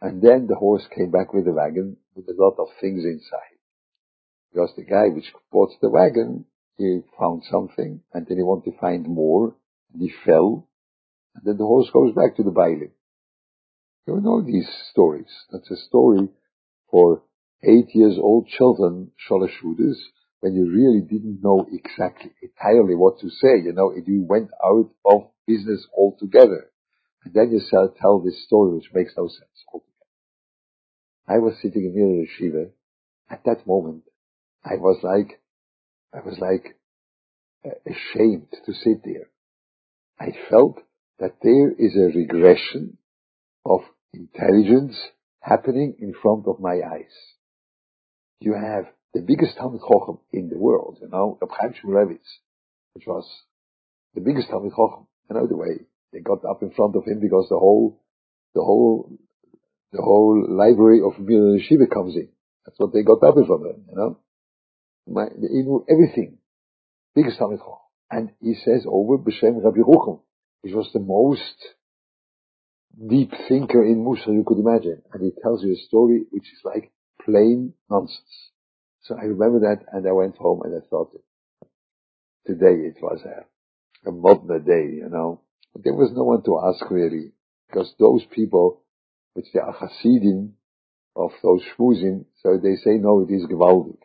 And 0.00 0.22
then 0.22 0.46
the 0.46 0.54
horse 0.64 0.86
came 0.96 1.10
back 1.10 1.34
with 1.34 1.44
the 1.44 1.52
wagon 1.52 1.98
with 2.14 2.26
a 2.28 2.40
lot 2.44 2.56
of 2.58 2.68
things 2.80 3.04
inside. 3.04 3.58
Because 4.48 4.72
the 4.76 4.84
guy 4.84 5.08
which 5.08 5.34
bought 5.52 5.72
the 5.80 5.90
wagon, 5.90 6.46
he 6.78 7.02
found 7.18 7.42
something, 7.44 8.02
and 8.12 8.26
then 8.26 8.36
he 8.38 8.42
wanted 8.42 8.70
to 8.70 8.78
find 8.78 9.06
more, 9.06 9.56
and 9.92 10.00
he 10.00 10.10
fell, 10.24 10.68
and 11.34 11.44
then 11.44 11.56
the 11.58 11.70
horse 11.72 11.90
goes 11.90 12.14
back 12.14 12.36
to 12.36 12.44
the 12.44 12.56
baile. 12.60 12.90
You 14.06 14.20
know 14.20 14.40
these 14.40 14.70
stories. 14.90 15.32
That's 15.50 15.70
a 15.70 15.76
story 15.88 16.28
for 16.90 17.22
eight 17.62 17.90
years 17.94 18.16
old 18.18 18.46
children, 18.46 19.10
sholashudas, 19.24 19.98
when 20.46 20.54
you 20.54 20.70
really 20.70 21.00
didn't 21.00 21.42
know 21.42 21.66
exactly 21.72 22.30
entirely 22.40 22.94
what 22.94 23.18
to 23.18 23.28
say, 23.28 23.58
you 23.64 23.72
know, 23.72 23.92
you 24.06 24.22
went 24.22 24.48
out 24.64 24.88
of 25.04 25.28
business 25.44 25.84
altogether. 25.92 26.70
And 27.24 27.34
then 27.34 27.50
you 27.50 27.60
tell 28.00 28.20
this 28.20 28.44
story 28.44 28.76
which 28.76 28.94
makes 28.94 29.12
no 29.16 29.26
sense 29.26 29.64
altogether. 29.72 30.06
I 31.26 31.38
was 31.38 31.54
sitting 31.60 31.82
in 31.82 31.94
the 31.94 32.46
yeshiva. 32.46 32.70
At 33.28 33.42
that 33.44 33.66
moment, 33.66 34.04
I 34.64 34.76
was 34.76 35.00
like, 35.02 35.40
I 36.14 36.20
was 36.24 36.38
like 36.38 36.78
uh, 37.66 37.70
ashamed 37.84 38.46
to 38.66 38.72
sit 38.72 39.02
there. 39.04 39.28
I 40.20 40.26
felt 40.48 40.78
that 41.18 41.38
there 41.42 41.72
is 41.72 41.96
a 41.96 42.16
regression 42.16 42.98
of 43.64 43.80
intelligence 44.14 44.96
happening 45.40 45.96
in 45.98 46.14
front 46.22 46.46
of 46.46 46.60
my 46.60 46.74
eyes. 46.88 47.16
You 48.38 48.54
have 48.54 48.86
the 49.16 49.24
biggest 49.24 49.56
Talmud 49.56 49.80
Chochem 49.80 50.18
in 50.32 50.48
the 50.48 50.58
world, 50.58 50.98
you 51.00 51.08
know, 51.08 51.38
Reb 51.40 51.50
Chaim 51.58 51.72
Shmulevitz, 51.74 52.28
which 52.94 53.06
was 53.06 53.26
the 54.14 54.20
biggest 54.20 54.48
Talmud 54.48 54.72
Chochem. 54.72 55.06
You 55.28 55.36
know 55.36 55.46
the 55.46 55.56
way 55.56 55.86
they 56.12 56.20
got 56.20 56.44
up 56.44 56.62
in 56.62 56.70
front 56.70 56.94
of 56.96 57.04
him 57.04 57.20
because 57.20 57.46
the 57.48 57.58
whole, 57.58 58.02
the 58.54 58.62
whole, 58.62 59.10
the 59.92 60.02
whole 60.02 60.46
library 60.48 61.00
of 61.04 61.18
Mir 61.18 61.58
Yeshiva 61.58 61.90
comes 61.92 62.14
in. 62.14 62.28
That's 62.64 62.78
what 62.78 62.92
they 62.92 63.02
got 63.02 63.22
up 63.22 63.36
in 63.36 63.46
front 63.46 63.66
of 63.66 63.74
him, 63.74 63.84
you 63.90 63.96
know 63.96 64.20
my, 65.06 65.26
he 65.40 65.62
knew 65.62 65.84
everything. 65.88 66.38
Biggest 67.14 67.38
Talmud 67.38 67.60
And 68.10 68.30
he 68.40 68.54
says 68.54 68.84
over 68.88 69.18
B'Shem 69.18 69.62
Rabbi 69.62 69.78
Rucham, 69.78 70.20
which 70.62 70.74
was 70.74 70.90
the 70.92 71.00
most 71.00 71.56
deep 73.08 73.30
thinker 73.48 73.84
in 73.84 74.04
Musa 74.04 74.30
you 74.30 74.44
could 74.46 74.58
imagine. 74.58 75.02
And 75.12 75.22
he 75.22 75.30
tells 75.42 75.62
you 75.62 75.72
a 75.72 75.86
story 75.86 76.24
which 76.30 76.44
is 76.44 76.60
like 76.64 76.90
plain 77.24 77.74
nonsense. 77.90 78.50
So 79.06 79.16
I 79.16 79.24
remember 79.24 79.60
that 79.60 79.84
and 79.92 80.06
I 80.06 80.10
went 80.10 80.36
home 80.36 80.62
and 80.64 80.74
I 80.74 80.84
thought, 80.88 81.12
today 82.44 82.74
it 82.90 82.96
was 83.00 83.20
a, 83.24 84.08
a 84.08 84.12
modern 84.12 84.64
day, 84.64 84.96
you 84.96 85.08
know. 85.08 85.42
But 85.72 85.84
there 85.84 85.94
was 85.94 86.10
no 86.12 86.24
one 86.24 86.42
to 86.42 86.60
ask 86.66 86.90
really, 86.90 87.32
because 87.68 87.94
those 88.00 88.24
people, 88.34 88.82
which 89.34 89.46
they 89.54 89.60
are 89.60 89.72
Hasidim 89.72 90.54
of 91.14 91.30
those 91.40 91.62
shmuzim, 91.78 92.24
so 92.42 92.58
they 92.60 92.74
say 92.76 92.98
no, 92.98 93.20
it 93.20 93.32
is 93.32 93.46
gewaldig. 93.46 93.98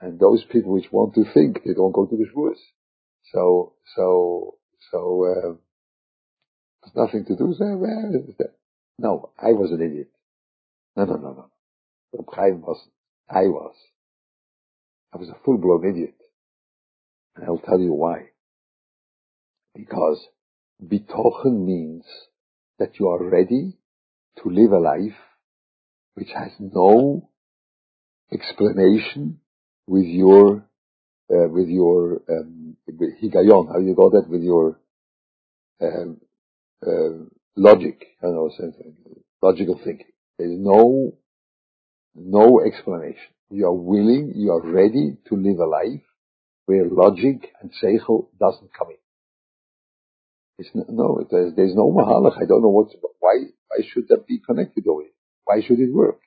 And 0.00 0.20
those 0.20 0.44
people 0.44 0.72
which 0.72 0.92
want 0.92 1.14
to 1.14 1.24
think, 1.32 1.62
they 1.64 1.72
don't 1.72 1.92
go 1.92 2.04
to 2.04 2.16
the 2.16 2.26
shvuas. 2.26 2.58
So, 3.32 3.74
so, 3.96 4.58
so, 4.90 5.24
uh, 5.24 5.54
there's 6.82 7.06
nothing 7.06 7.24
to 7.26 7.36
do. 7.36 7.54
That? 7.58 8.52
No, 8.98 9.30
I 9.38 9.52
was 9.52 9.70
an 9.70 9.80
idiot. 9.80 10.10
No, 10.96 11.04
no, 11.04 11.14
no, 11.14 11.32
no. 11.32 11.50
Reb 12.12 12.26
Chaim 12.34 12.60
was, 12.60 12.78
I 13.30 13.44
was. 13.44 13.74
I 15.12 15.18
was 15.18 15.28
a 15.28 15.36
full-blown 15.44 15.84
idiot. 15.88 16.14
And 17.36 17.44
I'll 17.44 17.58
tell 17.58 17.80
you 17.80 17.92
why. 17.92 18.30
Because 19.74 20.26
bitochen 20.84 21.64
means 21.64 22.04
that 22.78 22.98
you 22.98 23.08
are 23.08 23.22
ready 23.22 23.78
to 24.42 24.48
live 24.48 24.72
a 24.72 24.78
life 24.78 25.18
which 26.14 26.30
has 26.34 26.52
no 26.58 27.30
explanation 28.32 29.38
with 29.86 30.06
your 30.06 30.66
uh, 31.30 31.48
with 31.48 31.68
your 31.68 32.20
um, 32.28 32.76
higayon, 32.90 33.72
how 33.72 33.78
you 33.78 33.94
got 33.94 34.12
that 34.12 34.28
with 34.28 34.42
your 34.42 34.78
um, 35.80 36.20
uh, 36.86 37.24
logic, 37.56 38.06
don't 38.20 38.34
know, 38.34 38.50
logical 39.40 39.80
thinking. 39.82 40.06
There 40.38 40.50
is 40.50 40.58
no 40.58 41.14
no 42.14 42.60
explanation. 42.60 43.32
You 43.52 43.66
are 43.66 43.74
willing, 43.74 44.32
you 44.34 44.50
are 44.50 44.62
ready 44.62 45.18
to 45.28 45.36
live 45.36 45.58
a 45.58 45.66
life 45.66 46.00
where 46.64 46.86
logic 46.88 47.50
and 47.60 47.70
seichel 47.70 48.28
doesn't 48.40 48.72
come 48.72 48.88
in. 48.88 48.96
It's 50.58 50.70
no, 50.74 50.84
no 50.88 51.26
there's, 51.30 51.54
there's 51.54 51.74
no 51.74 51.92
mahalach. 51.92 52.36
I 52.40 52.46
don't 52.46 52.62
know 52.62 52.70
what, 52.70 52.88
why, 53.20 53.34
why 53.68 53.84
should 53.92 54.08
that 54.08 54.26
be 54.26 54.38
connected 54.38 54.86
over 54.86 55.02
it? 55.02 55.14
Why 55.44 55.60
should 55.60 55.80
it 55.80 55.92
work? 55.92 56.20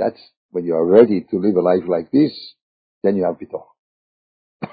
That's 0.00 0.18
when 0.50 0.64
you 0.64 0.74
are 0.74 0.84
ready 0.84 1.24
to 1.30 1.38
live 1.38 1.54
a 1.54 1.60
life 1.60 1.84
like 1.86 2.10
this, 2.10 2.32
then 3.04 3.14
you 3.14 3.24
have 3.24 3.36
bitoch. 3.38 3.66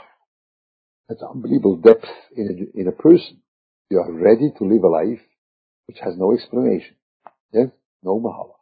That's 1.08 1.22
unbelievable 1.22 1.78
depth 1.78 2.08
in 2.36 2.48
a, 2.76 2.80
in 2.80 2.88
a 2.88 2.92
person. 2.92 3.42
You 3.92 4.00
are 4.00 4.12
ready 4.12 4.52
to 4.58 4.64
live 4.64 4.84
a 4.84 4.88
life 4.88 5.22
which 5.86 5.98
has 6.02 6.16
no 6.18 6.34
explanation. 6.34 6.96
Yes? 7.54 7.68
No 8.02 8.20
mahala. 8.20 8.59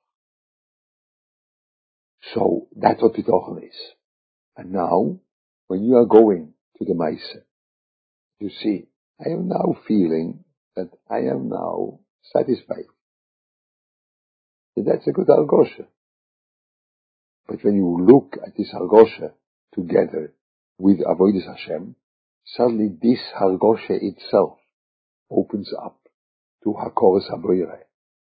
So 2.34 2.68
that's 2.76 3.02
what 3.02 3.14
bitochen 3.14 3.64
is. 3.64 3.76
And 4.56 4.72
now, 4.72 5.20
when 5.68 5.84
you 5.84 5.96
are 5.98 6.06
going 6.06 6.54
to 6.78 6.86
the 6.86 6.94
Maisa, 6.94 7.44
you 8.40 8.50
see, 8.50 8.88
I 9.20 9.30
am 9.30 9.48
now 9.48 9.78
feeling 9.88 10.44
that 10.76 10.90
I 11.10 11.20
am 11.32 11.50
now 11.50 12.00
satisfied. 12.34 12.86
that's 14.76 15.08
a 15.08 15.12
good 15.12 15.28
algosha. 15.28 15.88
But 17.48 17.64
when 17.64 17.76
you 17.76 18.06
look 18.06 18.38
at 18.46 18.56
this 18.58 18.72
Hargosha 18.74 19.32
together 19.74 20.34
with 20.78 21.00
Avoidus 21.00 21.48
Hashem, 21.48 21.96
suddenly 22.46 22.90
this 23.02 23.20
Hargosha 23.40 23.98
itself 24.02 24.60
opens 25.32 25.72
up 25.74 25.98
to 26.64 26.74
Hakoras 26.74 27.30
Haboire, 27.32 27.80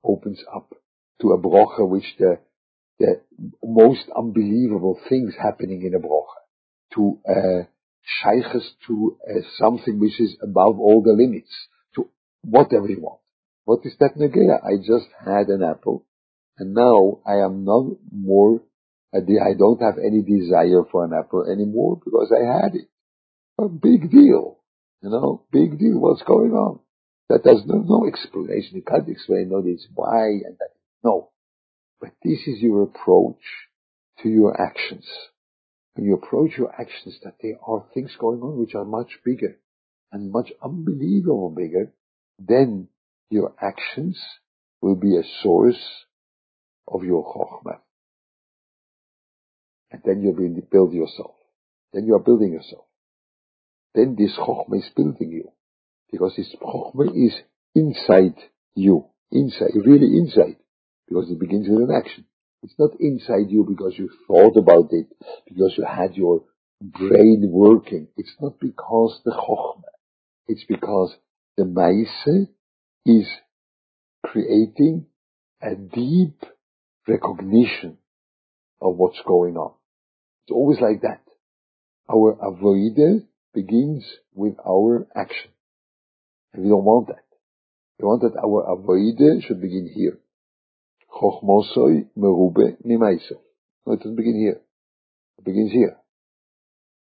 opens 0.03 0.41
up 0.53 0.73
to 1.21 1.31
a 1.31 1.37
brocha 1.37 1.87
which 1.87 2.15
the, 2.17 2.39
the 2.99 3.21
most 3.63 4.05
unbelievable 4.15 4.99
things 5.07 5.33
happening 5.41 5.83
in 5.83 5.95
a 5.95 5.99
brocha, 5.99 6.39
to 6.95 7.19
uh, 7.27 7.63
to 8.87 9.17
uh, 9.23 9.41
something 9.57 9.99
which 9.99 10.19
is 10.19 10.35
above 10.43 10.79
all 10.79 11.01
the 11.03 11.13
limits, 11.13 11.51
to 11.95 12.09
whatever 12.41 12.87
you 12.87 12.99
want. 13.01 13.19
What 13.65 13.79
is 13.83 13.95
that 13.99 14.17
negea? 14.17 14.59
I 14.63 14.77
just 14.77 15.07
had 15.23 15.47
an 15.47 15.63
apple, 15.63 16.05
and 16.57 16.73
now 16.73 17.19
I 17.25 17.45
am 17.45 17.63
not 17.63 17.97
more, 18.11 18.61
uh, 19.15 19.19
I 19.19 19.53
don't 19.57 19.81
have 19.81 19.97
any 19.97 20.21
desire 20.21 20.83
for 20.91 21.05
an 21.05 21.11
apple 21.13 21.45
anymore 21.45 21.99
because 22.03 22.33
I 22.33 22.63
had 22.63 22.75
it. 22.75 22.87
A 23.59 23.69
big 23.69 24.09
deal, 24.09 24.59
you 25.01 25.09
know, 25.09 25.45
big 25.51 25.77
deal. 25.77 25.99
What's 25.99 26.23
going 26.23 26.51
on? 26.51 26.79
That 27.29 27.45
has 27.45 27.61
no, 27.65 27.83
no 27.85 28.07
explanation. 28.07 28.77
You 28.77 28.81
can't 28.81 29.07
explain, 29.07 29.49
no, 29.49 29.61
this 29.61 29.85
why 29.93 30.25
and 30.45 30.57
that. 30.59 30.71
No. 31.03 31.29
But 31.99 32.11
this 32.23 32.39
is 32.47 32.61
your 32.61 32.83
approach 32.83 33.41
to 34.21 34.29
your 34.29 34.59
actions. 34.59 35.05
When 35.95 36.05
you 36.05 36.15
approach 36.15 36.51
your 36.57 36.73
actions 36.73 37.19
that 37.23 37.35
there 37.41 37.57
are 37.65 37.85
things 37.93 38.15
going 38.17 38.41
on 38.41 38.57
which 38.57 38.75
are 38.75 38.85
much 38.85 39.19
bigger 39.25 39.59
and 40.11 40.31
much 40.31 40.51
unbelievable 40.63 41.53
bigger, 41.55 41.91
then 42.39 42.87
your 43.29 43.53
actions 43.61 44.17
will 44.81 44.95
be 44.95 45.17
a 45.17 45.23
source 45.43 46.05
of 46.87 47.03
your 47.03 47.23
chokhmah. 47.23 47.79
And 49.91 50.01
then 50.05 50.21
you 50.21 50.31
will 50.31 50.61
build 50.71 50.93
yourself. 50.93 51.35
Then 51.93 52.05
you 52.05 52.15
are 52.15 52.19
building 52.23 52.53
yourself. 52.53 52.85
Then 53.93 54.15
this 54.17 54.37
chokhmah 54.37 54.77
is 54.77 54.89
building 54.95 55.31
you. 55.31 55.51
Because 56.11 56.35
this 56.37 56.55
chokhmah 56.61 57.11
is 57.15 57.33
inside 57.75 58.35
you. 58.75 59.05
Inside, 59.31 59.71
really 59.75 60.17
inside. 60.17 60.57
Because 61.09 61.29
it 61.31 61.39
begins 61.39 61.67
with 61.67 61.89
an 61.89 61.95
action. 61.95 62.25
It's 62.61 62.75
not 62.77 62.91
inside 62.99 63.49
you 63.49 63.65
because 63.67 63.93
you 63.97 64.09
thought 64.27 64.55
about 64.57 64.89
it, 64.91 65.07
because 65.47 65.73
you 65.77 65.85
had 65.85 66.15
your 66.15 66.43
brain 66.81 67.49
working. 67.49 68.07
It's 68.15 68.35
not 68.39 68.59
because 68.59 69.19
the 69.25 69.31
chokhmah. 69.31 69.83
It's 70.47 70.63
because 70.67 71.15
the 71.57 71.65
maise 71.65 72.47
is 73.05 73.27
creating 74.25 75.07
a 75.61 75.75
deep 75.75 76.43
recognition 77.07 77.97
of 78.81 78.95
what's 78.95 79.21
going 79.25 79.57
on. 79.57 79.73
It's 80.45 80.53
always 80.53 80.79
like 80.79 81.01
that. 81.01 81.21
Our 82.11 82.35
avoide 82.35 83.25
begins 83.53 84.05
with 84.33 84.55
our 84.67 85.07
action. 85.15 85.51
And 86.53 86.63
we 86.63 86.69
don't 86.69 86.83
want 86.83 87.07
that. 87.07 87.25
We 87.99 88.05
want 88.05 88.21
that 88.21 88.39
our 88.39 88.75
avoide 88.75 89.45
should 89.45 89.61
begin 89.61 89.91
here. 89.93 90.19
Chochmosoi 91.19 92.07
merube 92.17 92.77
mimaiso. 92.85 93.41
No, 93.85 93.93
it 93.93 93.99
doesn't 93.99 94.15
begin 94.15 94.39
here. 94.39 94.61
It 95.37 95.43
begins 95.43 95.71
here. 95.71 95.97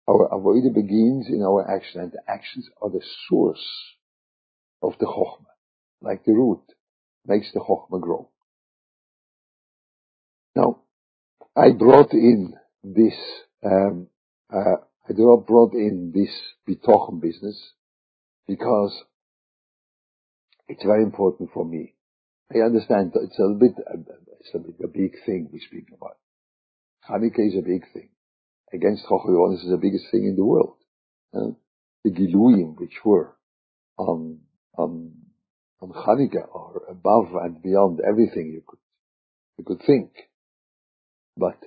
Our 0.08 0.28
avoide 0.30 0.72
begins 0.72 1.26
in 1.28 1.42
our 1.42 1.68
action, 1.68 2.00
and 2.00 2.12
the 2.12 2.22
actions 2.28 2.68
are 2.80 2.90
the 2.90 3.02
source 3.28 3.66
of 4.82 4.92
the 5.00 5.06
chokhmah, 5.06 5.56
like 6.00 6.24
the 6.24 6.32
root 6.32 6.62
makes 7.26 7.52
the 7.52 7.60
chokhmah 7.60 8.00
grow. 8.00 8.30
Now, 10.54 10.82
I 11.56 11.72
brought 11.72 12.12
in 12.12 12.54
this, 12.84 13.14
um, 13.64 14.06
uh, 14.52 14.76
I 15.08 15.12
brought 15.12 15.74
in 15.74 16.12
this 16.14 16.30
bitochen 16.68 17.20
business 17.20 17.72
because 18.46 18.96
it's 20.68 20.84
very 20.84 21.02
important 21.02 21.50
for 21.52 21.64
me. 21.64 21.95
I 22.54 22.58
understand 22.58 23.12
it's 23.14 23.38
a 23.38 23.48
bit, 23.54 23.72
it's 24.40 24.54
a, 24.54 24.58
bit 24.58 24.76
a 24.84 24.88
big 24.88 25.12
thing 25.24 25.48
we 25.52 25.60
speak 25.60 25.86
about. 25.96 26.16
Hanukkah 27.08 27.46
is 27.46 27.56
a 27.58 27.62
big 27.62 27.82
thing. 27.92 28.10
Against 28.72 29.04
Chochmah 29.06 29.54
is 29.54 29.68
the 29.68 29.78
biggest 29.80 30.06
thing 30.10 30.24
in 30.24 30.36
the 30.36 30.44
world. 30.44 30.76
Uh, 31.34 31.54
the 32.04 32.10
Giluyim, 32.10 32.78
which 32.78 33.04
were 33.04 33.36
on, 33.98 34.38
on, 34.76 35.12
on 35.80 35.90
Hanukkah 35.90 36.48
are 36.54 36.82
above 36.90 37.34
and 37.42 37.62
beyond 37.62 38.00
everything 38.06 38.52
you 38.52 38.62
could, 38.66 38.78
you 39.58 39.64
could 39.64 39.82
think. 39.84 40.10
But, 41.36 41.58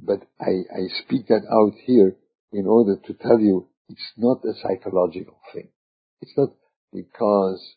but 0.00 0.22
I, 0.40 0.62
I 0.72 1.02
speak 1.02 1.26
that 1.28 1.42
out 1.50 1.74
here 1.84 2.16
in 2.52 2.66
order 2.66 2.96
to 3.04 3.14
tell 3.14 3.40
you 3.40 3.68
it's 3.88 4.12
not 4.16 4.44
a 4.44 4.54
psychological 4.62 5.38
thing. 5.52 5.68
It's 6.20 6.32
not 6.36 6.50
because 6.92 7.76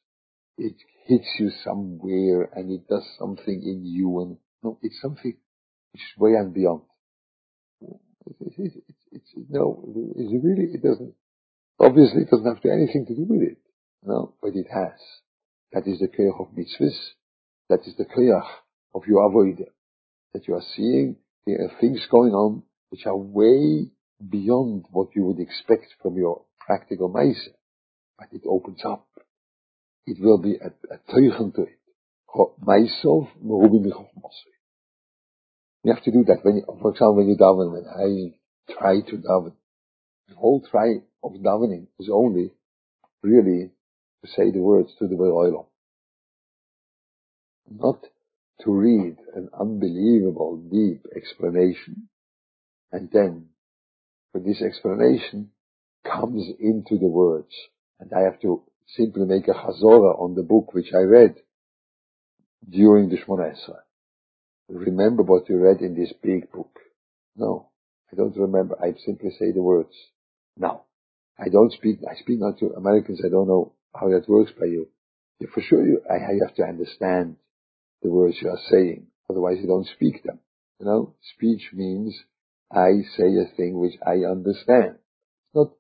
it 0.58 0.76
hits 1.06 1.28
you 1.40 1.52
somewhere 1.64 2.50
and 2.54 2.72
it 2.72 2.88
does 2.88 3.06
something 3.18 3.62
in 3.64 3.86
you 3.86 4.22
and 4.22 4.38
no, 4.64 4.78
it's 4.82 5.02
something 5.02 5.36
which 5.92 6.02
is 6.02 6.18
way 6.20 6.32
and 6.34 6.54
beyond. 6.54 6.82
It's, 7.82 8.56
it's, 8.58 8.76
it's, 8.88 9.04
it's 9.12 9.50
no, 9.50 9.84
it 10.16 10.42
really, 10.44 10.74
it 10.74 10.84
doesn't, 10.84 11.14
obviously 11.80 12.22
it 12.22 12.30
doesn't 12.30 12.46
have 12.46 12.62
to 12.62 12.72
anything 12.72 13.06
to 13.08 13.16
do 13.16 13.26
with 13.28 13.42
it. 13.42 13.58
No, 14.04 14.34
but 14.42 14.56
it 14.56 14.68
has. 14.72 15.00
That 15.74 15.88
is 15.88 16.00
the 16.00 16.08
koyach 16.08 16.40
of 16.40 16.56
mitzvahs. 16.56 16.98
That 17.70 17.82
is 17.86 17.96
the 17.98 18.06
koyach 18.06 18.48
of 18.94 19.04
your 19.08 19.30
avodah. 19.30 19.70
That 20.34 20.48
you 20.48 20.56
are 20.56 20.64
seeing 20.76 21.18
are 21.48 21.66
uh, 21.66 21.80
things 21.80 22.02
going 22.10 22.34
on 22.34 22.64
which 22.90 23.06
are 23.06 23.18
way 23.18 23.90
beyond 24.30 24.86
what 24.92 25.10
you 25.16 25.24
would 25.26 25.40
expect 25.40 25.88
from 26.02 26.16
your 26.16 26.44
practical 26.60 27.10
maise. 27.10 27.50
But 28.20 28.30
it 28.34 28.44
opens 28.48 28.82
up 28.86 29.08
it 30.06 30.18
will 30.20 30.38
be 30.38 30.56
a, 30.56 30.68
a 30.94 30.98
teugen 31.12 31.54
to 31.56 31.64
it. 31.64 31.78
Myself, 32.60 33.28
You 35.84 35.94
have 35.94 36.04
to 36.04 36.12
do 36.12 36.24
that 36.26 36.44
when, 36.44 36.58
you, 36.58 36.64
for 36.82 36.92
example, 36.92 37.16
when 37.16 37.28
you 37.28 37.36
daven, 37.36 37.72
when 37.72 37.86
I 37.88 38.74
try 38.74 39.02
to 39.02 39.18
daven, 39.18 39.54
the 40.30 40.36
whole 40.36 40.62
try 40.70 41.02
of 41.24 41.34
davening 41.34 41.88
is 42.00 42.10
only 42.12 42.52
really 43.22 43.72
to 44.24 44.32
say 44.32 44.52
the 44.52 44.60
words 44.60 44.92
to 45.00 45.08
the 45.08 45.16
Beroilom. 45.16 45.66
Not 47.70 48.02
to 48.64 48.72
read 48.72 49.18
an 49.36 49.50
unbelievable 49.60 50.58
deep 50.58 51.06
explanation 51.16 52.08
and 52.92 53.10
then 53.12 53.48
for 54.32 54.40
this 54.40 54.62
explanation 54.62 55.52
comes 56.06 56.48
into 56.60 56.98
the 56.98 57.08
words 57.08 57.54
and 58.00 58.12
I 58.14 58.22
have 58.22 58.40
to 58.42 58.64
simply 58.88 59.26
make 59.26 59.48
a 59.48 59.54
chazorah 59.54 60.20
on 60.20 60.36
the 60.36 60.44
book 60.44 60.74
which 60.74 60.94
I 60.94 61.02
read 61.02 61.36
during 62.68 63.10
the 63.10 63.18
Shmona 63.18 63.54
Esrei. 63.54 63.80
Remember 64.70 65.24
what 65.24 65.50
you 65.50 65.58
read 65.58 65.82
in 65.82 65.96
this 65.96 66.14
big 66.22 66.52
book. 66.52 66.80
No, 67.36 67.70
I 68.12 68.16
don't 68.16 68.36
remember. 68.38 68.78
I 68.82 68.94
simply 69.06 69.32
say 69.32 69.52
the 69.52 69.62
words. 69.62 69.94
Now, 70.58 70.84
I 71.38 71.50
don't 71.50 71.74
speak, 71.74 72.00
I 72.10 72.16
speak 72.16 72.40
not 72.40 72.60
to 72.60 72.74
Americans. 72.78 73.22
I 73.26 73.30
don't 73.30 73.48
know 73.48 73.74
how 73.94 74.10
that 74.10 74.30
works 74.30 74.52
by 74.58 74.68
you. 74.68 74.88
For 75.54 75.62
sure, 75.62 75.84
you, 75.84 76.02
I 76.10 76.20
have 76.20 76.56
to 76.56 76.64
understand 76.64 77.38
the 78.04 78.10
words 78.10 78.38
you 78.42 78.50
are 78.50 78.60
saying. 78.70 79.08
Otherwise, 79.30 79.58
you 79.60 79.68
don't 79.68 79.88
speak 79.88 80.24
them. 80.24 80.40
You 80.80 80.86
know, 80.86 81.16
speech 81.36 81.72
means 81.74 82.16
I 82.72 83.02
say 83.18 83.36
a 83.38 83.56
thing 83.56 83.80
which 83.80 83.96
I 84.06 84.26
understand. 84.30 84.96
It's 84.96 85.56
not 85.56 85.72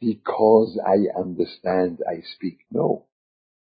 because 0.00 0.78
I 0.84 1.18
understand 1.18 1.98
I 2.08 2.22
speak. 2.34 2.58
No. 2.70 3.06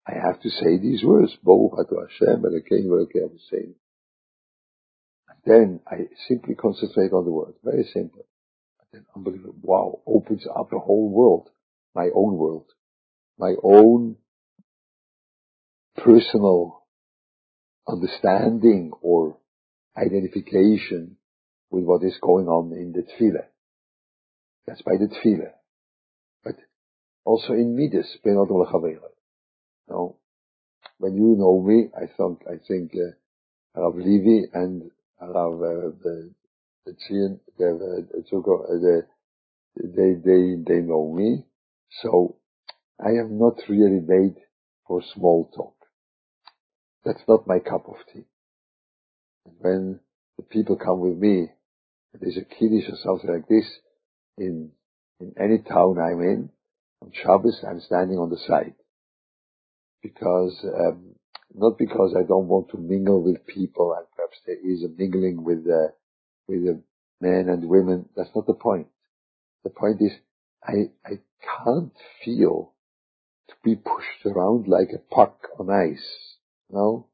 I 0.06 0.14
have 0.14 0.40
to 0.40 0.50
say 0.50 0.78
these 0.78 1.02
words. 1.04 1.32
Hashem, 1.44 2.44
And 2.44 2.56
I 2.56 2.68
came, 2.68 2.92
and 2.92 3.06
I 3.08 3.12
came 3.12 3.28
to 3.28 3.38
say. 3.50 3.68
And 5.28 5.38
then 5.44 5.80
I 5.86 6.08
simply 6.28 6.54
concentrate 6.54 7.12
on 7.12 7.24
the 7.24 7.30
word. 7.30 7.54
Very 7.64 7.88
simple. 7.92 8.26
Then 8.92 9.04
unbelievable. 9.14 9.54
Wow. 9.62 10.00
Opens 10.06 10.44
up 10.46 10.72
a 10.72 10.78
whole 10.78 11.10
world. 11.10 11.48
My 11.94 12.08
own 12.14 12.36
world. 12.36 12.66
My 13.38 13.54
own 13.62 14.16
personal 15.96 16.82
understanding 17.88 18.92
or 19.00 19.36
identification 19.96 21.16
with 21.70 21.84
what 21.84 22.02
is 22.04 22.16
going 22.20 22.46
on 22.46 22.72
in 22.72 22.92
the 22.92 23.02
tefillah. 23.02 23.46
That's 24.66 24.82
by 24.82 24.92
the 24.98 25.06
tefillah. 25.06 25.52
But 26.44 26.56
also 27.24 27.52
in 27.52 27.76
Midas, 27.76 28.16
Benod 28.24 28.48
No, 29.88 30.16
when 30.98 31.14
you 31.16 31.36
know 31.36 31.60
me, 31.62 31.90
I 31.96 32.06
think 32.06 32.42
I 32.48 32.56
think 32.66 32.92
uh, 32.94 33.80
Rav 33.80 33.96
Levi 33.96 34.46
and 34.52 34.90
Rav 35.20 35.54
uh, 35.54 35.90
the 36.02 36.32
the 36.86 37.38
the 37.58 38.26
the 38.36 39.06
they 39.76 40.14
they 40.14 40.56
they 40.66 40.80
know 40.80 41.12
me, 41.12 41.44
so 42.02 42.36
I 42.98 43.10
am 43.10 43.38
not 43.38 43.60
really 43.68 44.00
made 44.00 44.36
for 44.86 45.02
small 45.14 45.50
talk. 45.54 45.76
That's 47.04 47.22
not 47.28 47.46
my 47.46 47.58
cup 47.60 47.88
of 47.88 47.96
tea. 48.12 48.24
And 49.46 49.54
when 49.60 50.00
the 50.36 50.42
people 50.42 50.76
come 50.76 51.00
with 51.00 51.16
me 51.16 51.50
there's 52.18 52.36
a 52.36 52.44
kiddush 52.44 52.88
or 52.88 52.96
something 53.02 53.30
like 53.30 53.48
this 53.48 53.66
in 54.36 54.72
in 55.20 55.34
any 55.38 55.58
town 55.58 55.98
I'm 55.98 56.20
in, 56.20 56.50
on 57.02 57.12
Shabbos, 57.12 57.62
I'm 57.66 57.80
standing 57.80 58.18
on 58.18 58.30
the 58.30 58.38
side. 58.46 58.74
Because, 60.02 60.64
um, 60.64 61.14
not 61.54 61.78
because 61.78 62.14
I 62.18 62.22
don't 62.22 62.48
want 62.48 62.70
to 62.70 62.78
mingle 62.78 63.22
with 63.22 63.46
people 63.46 63.94
and 63.96 64.06
perhaps 64.16 64.38
there 64.46 64.56
is 64.56 64.82
a 64.82 64.88
mingling 64.88 65.44
with, 65.44 65.66
uh, 65.68 65.92
with 66.48 66.64
the 66.64 66.82
men 67.20 67.48
and 67.48 67.68
women. 67.68 68.08
That's 68.16 68.30
not 68.34 68.46
the 68.46 68.54
point. 68.54 68.88
The 69.64 69.70
point 69.70 70.00
is, 70.00 70.12
I, 70.64 70.90
I 71.04 71.18
can't 71.64 71.92
feel 72.24 72.72
to 73.48 73.54
be 73.62 73.76
pushed 73.76 74.24
around 74.24 74.68
like 74.68 74.88
a 74.94 75.14
puck 75.14 75.48
on 75.58 75.70
ice. 75.70 76.36
No? 76.70 77.08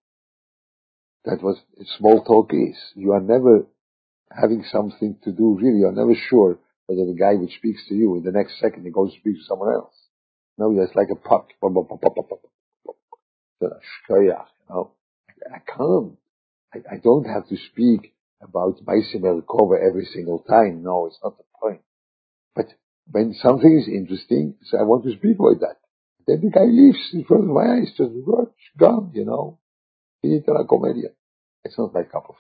That 1.25 1.43
was, 1.43 1.59
small 1.99 2.23
talk 2.23 2.53
is. 2.53 2.77
You 2.95 3.13
are 3.13 3.21
never 3.21 3.67
having 4.31 4.65
something 4.71 5.17
to 5.25 5.33
do, 5.33 5.59
really. 5.61 5.81
You're 5.81 5.93
never 5.93 6.15
sure 6.29 6.61
whether 6.87 7.05
the 7.05 7.19
guy 7.19 7.35
which 7.35 7.57
speaks 7.57 7.87
to 7.89 7.95
you 7.95 8.17
in 8.17 8.23
the 8.23 8.33
next 8.33 8.59
second 8.61 8.85
he 8.85 8.91
goes 8.91 9.13
to 9.13 9.21
speak 9.21 9.37
to 9.37 9.45
someone 9.45 9.75
else. 9.75 9.95
No, 10.59 10.71
it's 10.81 10.95
like 10.95 11.11
a 11.11 11.17
puck. 11.17 11.49
Know, 14.69 14.93
I 15.53 15.59
can't. 15.59 16.17
I, 16.75 16.79
I 16.95 16.97
don't 17.03 17.25
have 17.25 17.49
to 17.49 17.57
speak 17.73 18.15
about 18.43 18.85
Maisim 18.85 19.23
Elkova 19.23 19.77
every 19.87 20.07
single 20.07 20.41
time. 20.41 20.83
No, 20.83 21.07
it's 21.07 21.19
not 21.23 21.37
the 21.37 21.45
point. 21.61 21.83
But 22.55 22.67
when 23.11 23.35
something 23.35 23.79
is 23.79 23.89
interesting, 23.89 24.55
so 24.65 24.79
I 24.79 24.83
want 24.83 25.05
to 25.05 25.13
speak 25.13 25.39
about 25.39 25.61
that. 25.61 25.77
Then 26.27 26.41
the 26.43 26.51
guy 26.51 26.65
leaves 26.65 27.11
in 27.13 27.25
front 27.25 27.45
of 27.45 27.51
my 27.51 27.77
eyes, 27.77 27.93
just 27.97 28.11
gone, 28.77 29.13
you 29.15 29.25
know. 29.25 29.59
Finita 30.25 30.49
la. 30.49 30.65
It's 31.65 31.79
not 31.79 31.95
my 31.95 32.03
cup 32.03 32.27
of 32.29 32.35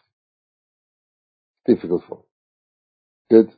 tea. 1.66 1.74
Difficult 1.74 2.02
for 2.08 2.16
me. 2.16 2.22
Good. 3.30 3.52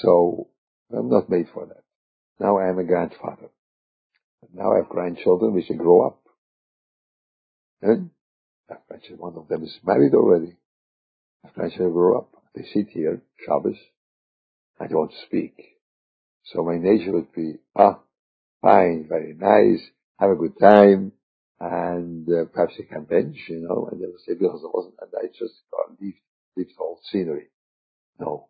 So 0.00 0.48
I'm 0.96 1.08
not 1.08 1.28
made 1.28 1.46
for 1.52 1.66
that. 1.66 1.82
Now 2.40 2.58
I 2.58 2.68
am 2.68 2.78
a 2.78 2.84
grandfather. 2.84 3.50
Now 4.52 4.72
I 4.72 4.78
have 4.78 4.88
grandchildren 4.88 5.54
which 5.54 5.66
should 5.66 5.78
grow 5.78 6.06
up. 6.06 6.20
And 7.80 8.10
grandchildren, 8.88 9.20
one 9.20 9.36
of 9.36 9.48
them 9.48 9.64
is 9.64 9.78
married 9.84 10.14
already. 10.14 10.56
My 11.44 11.50
grandchildren 11.54 11.92
grow 11.92 12.18
up. 12.18 12.42
They 12.54 12.62
sit 12.62 12.88
here, 12.90 13.22
Shabbos, 13.46 13.76
I 14.80 14.86
don't 14.86 15.12
speak. 15.26 15.54
So 16.44 16.62
my 16.62 16.76
nature 16.76 17.12
would 17.12 17.32
be, 17.32 17.54
ah, 17.76 18.00
fine, 18.60 19.06
very 19.08 19.34
nice, 19.34 19.82
have 20.18 20.30
a 20.30 20.36
good 20.36 20.58
time, 20.60 21.12
and 21.60 22.28
uh, 22.28 22.44
perhaps 22.52 22.74
they 22.76 22.84
can 22.84 23.04
bench, 23.04 23.36
you 23.48 23.60
know, 23.60 23.88
and 23.90 24.00
they 24.00 24.06
will 24.06 24.18
say, 24.26 24.34
because 24.34 24.62
I 24.64 24.70
wasn't, 24.72 24.94
and 25.00 25.10
I 25.16 25.26
just 25.28 25.54
got 25.70 26.00
leave, 26.00 26.14
leave 26.56 26.68
the 26.68 26.74
whole 26.76 27.00
scenery. 27.10 27.46
No. 28.18 28.48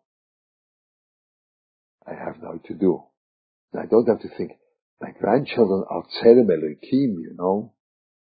I 2.07 2.13
have 2.13 2.41
now 2.41 2.59
to 2.65 2.73
do. 2.73 3.03
And 3.71 3.81
I 3.81 3.85
don't 3.85 4.07
have 4.07 4.21
to 4.21 4.37
think, 4.37 4.53
my 5.01 5.11
grandchildren 5.11 5.83
are 5.89 6.03
Tzelem 6.03 6.49
Elohim, 6.49 7.19
you 7.19 7.33
know. 7.35 7.73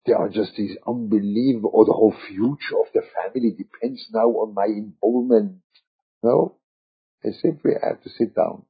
They 0.07 0.13
are 0.13 0.29
just 0.29 0.53
these 0.57 0.77
unbelievable, 0.87 1.71
or 1.73 1.85
the 1.85 1.93
whole 1.93 2.15
future 2.29 2.79
of 2.81 2.93
the 2.93 3.03
family 3.03 3.55
depends 3.57 4.05
now 4.13 4.29
on 4.29 4.55
my 4.55 4.67
involvement. 4.67 5.61
No. 6.23 6.57
I 7.25 7.29
simply 7.41 7.73
have 7.81 8.03
to 8.03 8.11
sit 8.11 8.35
down 8.35 8.65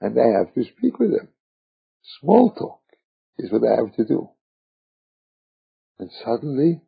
and 0.00 0.18
I 0.18 0.38
have 0.38 0.54
to 0.54 0.64
speak 0.64 0.98
with 0.98 1.10
them. 1.10 1.28
Small 2.20 2.52
talk 2.52 2.80
is 3.38 3.52
what 3.52 3.62
I 3.68 3.76
have 3.76 3.94
to 3.96 4.04
do. 4.04 4.30
And 5.98 6.10
suddenly, 6.24 6.80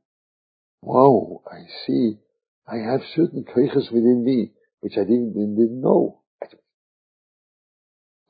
wow, 0.81 1.43
I 1.47 1.67
see 1.87 2.19
I 2.67 2.77
have 2.77 3.01
certain 3.15 3.45
koiches 3.45 3.93
within 3.93 4.25
me 4.25 4.53
which 4.81 4.95
I 4.97 5.01
didn't, 5.01 5.35
didn't 5.35 5.81
know. 5.81 6.18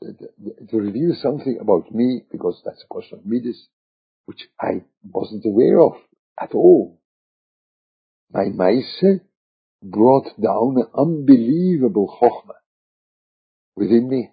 To 0.00 0.76
reveal 0.76 1.14
something 1.20 1.58
about 1.60 1.92
me, 1.92 2.22
because 2.30 2.62
that's 2.64 2.82
a 2.84 2.86
question 2.86 3.18
of 3.18 3.26
midas, 3.26 3.68
which 4.26 4.48
I 4.60 4.84
wasn't 5.02 5.44
aware 5.44 5.80
of 5.80 5.94
at 6.40 6.54
all. 6.54 7.00
My 8.32 8.44
Maise 8.44 9.20
brought 9.82 10.28
down 10.40 10.76
an 10.76 10.86
unbelievable 10.94 12.16
chokhmah 12.20 12.60
within 13.74 14.08
me. 14.08 14.30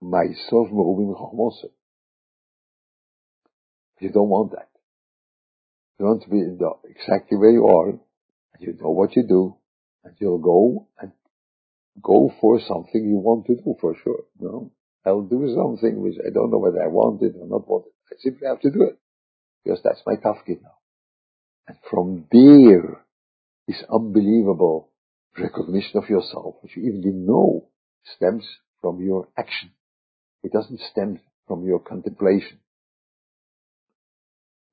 Myself 0.00 0.68
merubim 0.70 1.14
chokhmose. 1.14 1.68
You 3.98 4.10
don't 4.10 4.30
want 4.30 4.52
that. 4.52 4.68
You 5.98 6.06
want 6.06 6.22
to 6.22 6.30
be 6.30 6.40
exactly 6.88 7.36
where 7.36 7.50
you 7.50 7.66
are, 7.66 7.90
and 7.90 8.00
you 8.60 8.72
know 8.80 8.90
what 8.90 9.14
you 9.16 9.24
do, 9.28 9.56
and 10.02 10.14
you'll 10.18 10.38
go 10.38 10.88
and 10.98 11.12
go 12.02 12.32
for 12.40 12.60
something 12.60 13.04
you 13.04 13.16
want 13.16 13.46
to 13.46 13.56
do 13.56 13.74
for 13.80 13.96
sure. 14.02 14.24
You 14.40 14.48
know? 14.48 14.72
I'll 15.04 15.22
do 15.22 15.54
something 15.54 16.02
which 16.02 16.16
I 16.24 16.30
don't 16.30 16.50
know 16.50 16.58
whether 16.58 16.82
I 16.82 16.88
want 16.88 17.22
it 17.22 17.34
or 17.38 17.46
not 17.46 17.68
want 17.68 17.86
it. 17.86 17.92
I 18.12 18.16
simply 18.20 18.46
have 18.46 18.60
to 18.60 18.70
do 18.70 18.82
it. 18.82 18.98
Because 19.64 19.80
that's 19.82 20.02
my 20.06 20.16
tafkid 20.16 20.62
now. 20.62 20.76
And 21.68 21.76
from 21.90 22.26
there, 22.30 23.04
this 23.66 23.82
unbelievable 23.92 24.90
recognition 25.38 25.98
of 25.98 26.08
yourself, 26.08 26.56
which 26.62 26.76
you 26.76 26.88
even 26.88 27.02
didn't 27.02 27.26
know, 27.26 27.68
stems 28.16 28.46
from 28.80 29.00
your 29.00 29.28
action. 29.36 29.70
It 30.42 30.52
doesn't 30.52 30.80
stem 30.90 31.20
from 31.46 31.64
your 31.64 31.80
contemplation. 31.80 32.58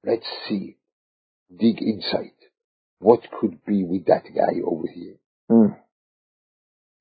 Let's 0.03 0.27
see. 0.47 0.77
Dig 1.55 1.81
inside. 1.81 2.31
What 2.99 3.21
could 3.39 3.63
be 3.65 3.83
with 3.83 4.05
that 4.05 4.23
guy 4.23 4.61
over 4.65 4.87
here? 4.93 5.15
Hmm. 5.49 5.73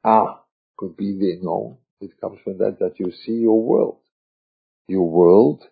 Ah, 0.08 0.44
could 0.76 0.96
be 0.96 1.18
the 1.18 1.40
no. 1.42 1.80
It 2.00 2.12
comes 2.20 2.38
from 2.44 2.58
that 2.58 2.78
that 2.78 3.00
you 3.00 3.10
see 3.10 3.32
your 3.32 3.60
world. 3.60 3.98
Your 4.86 5.10
world 5.10 5.64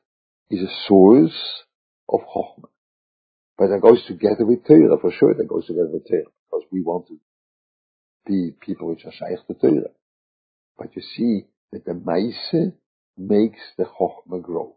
is 0.51 0.61
a 0.61 0.75
source 0.89 1.63
of 2.09 2.21
Chokhmah. 2.23 2.69
But 3.57 3.69
that 3.69 3.81
goes 3.81 4.05
together 4.09 4.45
with 4.45 4.67
Torah, 4.67 4.99
for 5.01 5.13
sure 5.13 5.35
that 5.35 5.47
goes 5.47 5.67
together 5.67 5.91
with 5.93 6.09
Torah, 6.09 6.25
because 6.51 6.67
we 6.73 6.83
want 6.83 7.07
to 7.09 7.21
be 8.27 8.51
people 8.61 8.89
which 8.89 9.05
are 9.05 9.13
shaykh 9.13 9.47
to 9.47 9.55
Torah. 9.55 9.93
But 10.77 10.97
you 10.97 11.03
see 11.03 11.47
that 11.71 11.85
the 11.85 11.95
Maise 11.95 12.73
makes 13.17 13.61
the 13.79 13.85
Chokhmah 13.85 14.43
grow. 14.43 14.75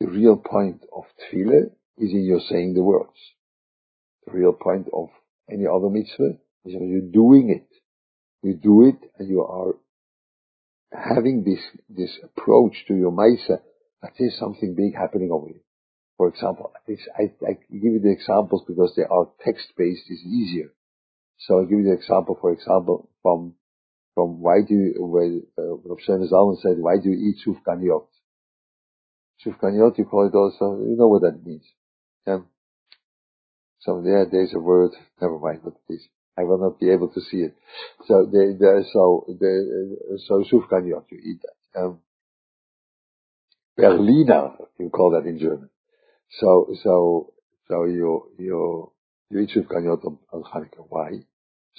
The 0.00 0.08
real 0.08 0.38
point 0.38 0.84
of 0.96 1.04
Tefillah 1.20 1.66
is 1.98 2.12
in 2.12 2.24
your 2.24 2.40
saying 2.40 2.72
the 2.72 2.82
words. 2.82 3.18
The 4.26 4.32
real 4.32 4.54
point 4.54 4.88
of 4.94 5.10
any 5.50 5.66
other 5.66 5.90
mitzvah 5.90 6.38
is 6.64 6.74
when 6.74 6.88
you're 6.88 7.12
doing 7.12 7.50
it. 7.50 7.68
You 8.42 8.54
do 8.54 8.88
it 8.88 9.10
and 9.18 9.28
you 9.28 9.42
are 9.42 9.74
having 10.92 11.44
this, 11.44 11.60
this 11.88 12.18
approach 12.22 12.84
to 12.88 12.94
your 12.94 13.12
Maisa 13.12 13.60
that 14.02 14.12
is 14.18 14.36
something 14.38 14.74
big 14.74 14.94
happening 14.94 15.30
over 15.30 15.46
here. 15.48 15.62
For 16.16 16.28
example, 16.28 16.72
I, 16.88 17.22
I 17.46 17.52
give 17.70 17.82
you 17.82 18.00
the 18.02 18.12
examples 18.12 18.64
because 18.66 18.92
they 18.96 19.04
are 19.04 19.28
text-based, 19.44 20.02
it's 20.08 20.22
easier. 20.24 20.72
So 21.38 21.58
I'll 21.58 21.66
give 21.66 21.78
you 21.78 21.84
the 21.86 21.94
example, 21.94 22.36
for 22.40 22.52
example, 22.52 23.08
from, 23.22 23.54
from 24.14 24.40
why 24.40 24.58
do 24.66 24.74
you, 24.74 24.94
where, 24.98 25.40
uh, 25.58 25.78
Zalman 26.08 26.60
said, 26.60 26.78
why 26.78 26.96
do 27.02 27.10
you 27.10 27.30
eat 27.30 27.36
sufganiyot? 27.46 28.06
Sufganiyot, 29.44 29.98
you 29.98 30.04
call 30.04 30.26
it 30.26 30.36
also, 30.36 30.80
you 30.82 30.96
know 30.96 31.08
what 31.08 31.22
that 31.22 31.44
means. 31.44 31.64
Yeah. 32.26 32.40
So 33.80 34.02
there, 34.04 34.26
there's 34.30 34.54
a 34.54 34.60
word, 34.60 34.92
never 35.20 35.38
mind 35.38 35.60
what 35.62 35.74
it 35.88 35.94
is. 35.94 36.02
I 36.38 36.44
will 36.44 36.58
not 36.58 36.80
be 36.80 36.90
able 36.90 37.08
to 37.08 37.20
see 37.20 37.38
it. 37.38 37.54
So 38.06 38.24
they, 38.24 38.52
they 38.58 38.82
so 38.92 39.26
they, 39.28 40.16
so 40.26 40.44
sufganiyot, 40.50 41.04
you 41.10 41.18
eat 41.22 41.40
that. 41.42 41.80
Um, 41.80 42.00
Berliner, 43.76 44.52
you 44.78 44.90
call 44.90 45.10
that 45.10 45.28
in 45.28 45.38
German. 45.38 45.70
So, 46.40 46.74
so, 46.82 47.32
so 47.68 47.84
you, 47.84 48.30
you, 48.38 48.92
you 49.30 49.40
eat 49.40 49.50
sufganiyot 49.50 50.04
on, 50.04 50.18
on 50.32 50.42
Hanukkah. 50.42 50.86
Why? 50.88 51.24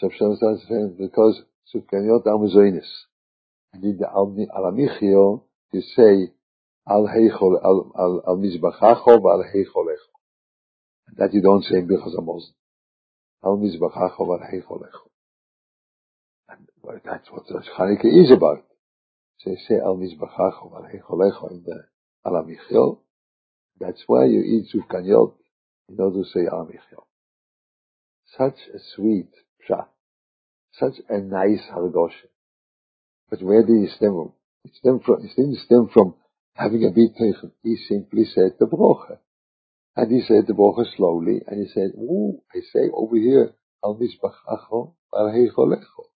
Because 0.01 1.41
sufganiyot 1.73 2.25
are 2.27 2.37
mezoinis. 2.37 2.89
And 3.73 3.83
in 3.83 3.97
the 3.97 4.05
Alamichio, 4.05 5.43
you 5.71 5.81
say, 5.95 6.31
al 6.87 7.07
heichol, 7.07 7.59
al, 7.63 7.91
al, 7.97 8.23
al 8.27 8.37
mizbachacho, 8.37 9.07
al 9.07 9.43
heicholecho. 9.53 10.13
That 11.17 11.33
you 11.33 11.41
don't 11.41 11.63
say 11.63 11.77
in 11.77 11.87
Birchas. 11.87 12.53
Al 13.43 13.57
mizbachacho, 13.57 14.21
al 14.33 14.39
heicholecho. 14.39 15.09
And 16.49 16.67
that's 17.03 17.29
what 17.31 17.47
Hanukkah 17.47 18.23
is 18.23 18.31
about. 18.31 18.65
So 19.39 19.51
you 19.51 19.57
say 19.67 19.75
al 19.75 19.97
mizbachacho, 19.97 20.75
al 20.75 20.87
heicholecho 20.91 21.51
in 21.51 21.63
the 21.63 21.85
Alamichio, 22.25 22.99
that's 23.79 24.03
why 24.07 24.25
you 24.25 24.41
eat 24.41 24.69
sufganiyot 24.73 25.33
in 25.89 25.99
order 25.99 26.23
to 26.23 26.29
say 26.29 26.45
Amichel. 26.51 27.05
Such 28.37 28.59
a 28.73 28.79
sweet 28.95 29.29
pshat, 29.61 29.87
such 30.73 31.01
a 31.09 31.17
nice 31.19 31.63
hargosha. 31.71 32.29
But 33.29 33.41
where 33.41 33.63
did 33.63 33.83
it 33.83 33.91
stem 33.91 34.11
from? 34.11 34.33
It 34.63 34.71
stemmed 34.75 35.03
from, 35.03 35.25
it 35.25 35.35
didn't 35.35 35.59
stem 35.65 35.89
from 35.93 36.15
having 36.55 36.85
a 36.85 36.91
big 36.91 37.15
teichen. 37.15 37.51
He 37.63 37.75
simply 37.89 38.25
said 38.25 38.55
the 38.59 38.67
broche. 38.67 39.17
And 39.95 40.11
he 40.11 40.21
said 40.27 40.47
the 40.47 40.53
broche 40.53 40.87
slowly, 40.97 41.41
and 41.45 41.59
he 41.61 41.67
said, 41.71 41.91
ooh, 41.95 42.41
I 42.53 42.59
say 42.73 42.89
over 42.93 43.15
here, 43.15 43.53
al 43.83 43.95
misbachacho 43.95 44.95
al 45.13 45.31
heicholecho. 45.31 46.09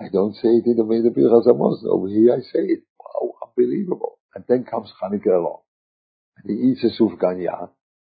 I 0.00 0.08
don't 0.12 0.34
say 0.34 0.48
it 0.48 0.66
in 0.66 0.76
the 0.76 0.84
way 0.84 1.00
the 1.00 1.10
Birchas 1.10 1.48
Amos. 1.48 1.84
Over 1.88 2.08
here 2.08 2.34
I 2.34 2.40
say 2.40 2.64
it. 2.66 2.82
Wow, 2.98 3.34
unbelievable. 3.46 4.18
And 4.34 4.44
then 4.48 4.64
comes 4.64 4.92
Chanukah 5.00 5.38
along. 5.38 5.60
And 6.36 6.50
he 6.50 6.70
eats 6.70 6.84
a 6.84 6.90
sufganya. 7.00 7.70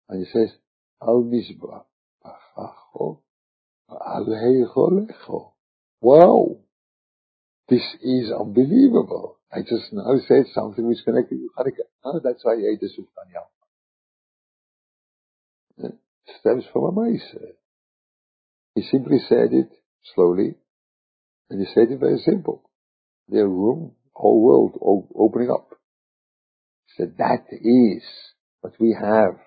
And 0.09 0.25
he 0.25 0.33
says, 0.33 0.57
Al 1.03 1.23
misbachacho 1.23 3.21
al 3.91 4.27
heicholecho. 4.27 5.53
Wow. 6.01 6.57
This 7.69 7.83
is 8.03 8.33
unbelievable. 8.33 9.39
I 9.53 9.61
just 9.61 9.93
now 9.93 10.15
said 10.27 10.47
something 10.55 10.87
which 10.87 11.05
connected 11.05 11.39
with 11.39 11.53
Hanukkah. 11.59 11.87
Oh, 12.05 12.21
that's 12.23 12.45
why 12.45 12.53
I 12.53 12.73
ate 12.73 12.81
the 12.81 12.89
sufganya. 12.89 13.45
Stems 16.41 16.65
from 16.73 16.85
a 16.85 16.93
mice. 16.93 17.35
He 18.75 18.83
simply 18.83 19.19
said 19.29 19.53
it 19.53 19.71
slowly, 20.15 20.55
and 21.49 21.61
he 21.61 21.73
said 21.73 21.91
it 21.91 22.01
very 22.01 22.19
simple. 22.19 22.71
Their 23.29 23.49
room, 23.49 23.93
whole 24.15 24.43
world 24.43 24.79
opening 25.15 25.51
up. 25.51 25.69
He 26.87 27.03
said 27.03 27.15
that 27.19 27.47
is 27.51 28.03
what 28.61 28.75
we 28.81 28.97
have 29.01 29.39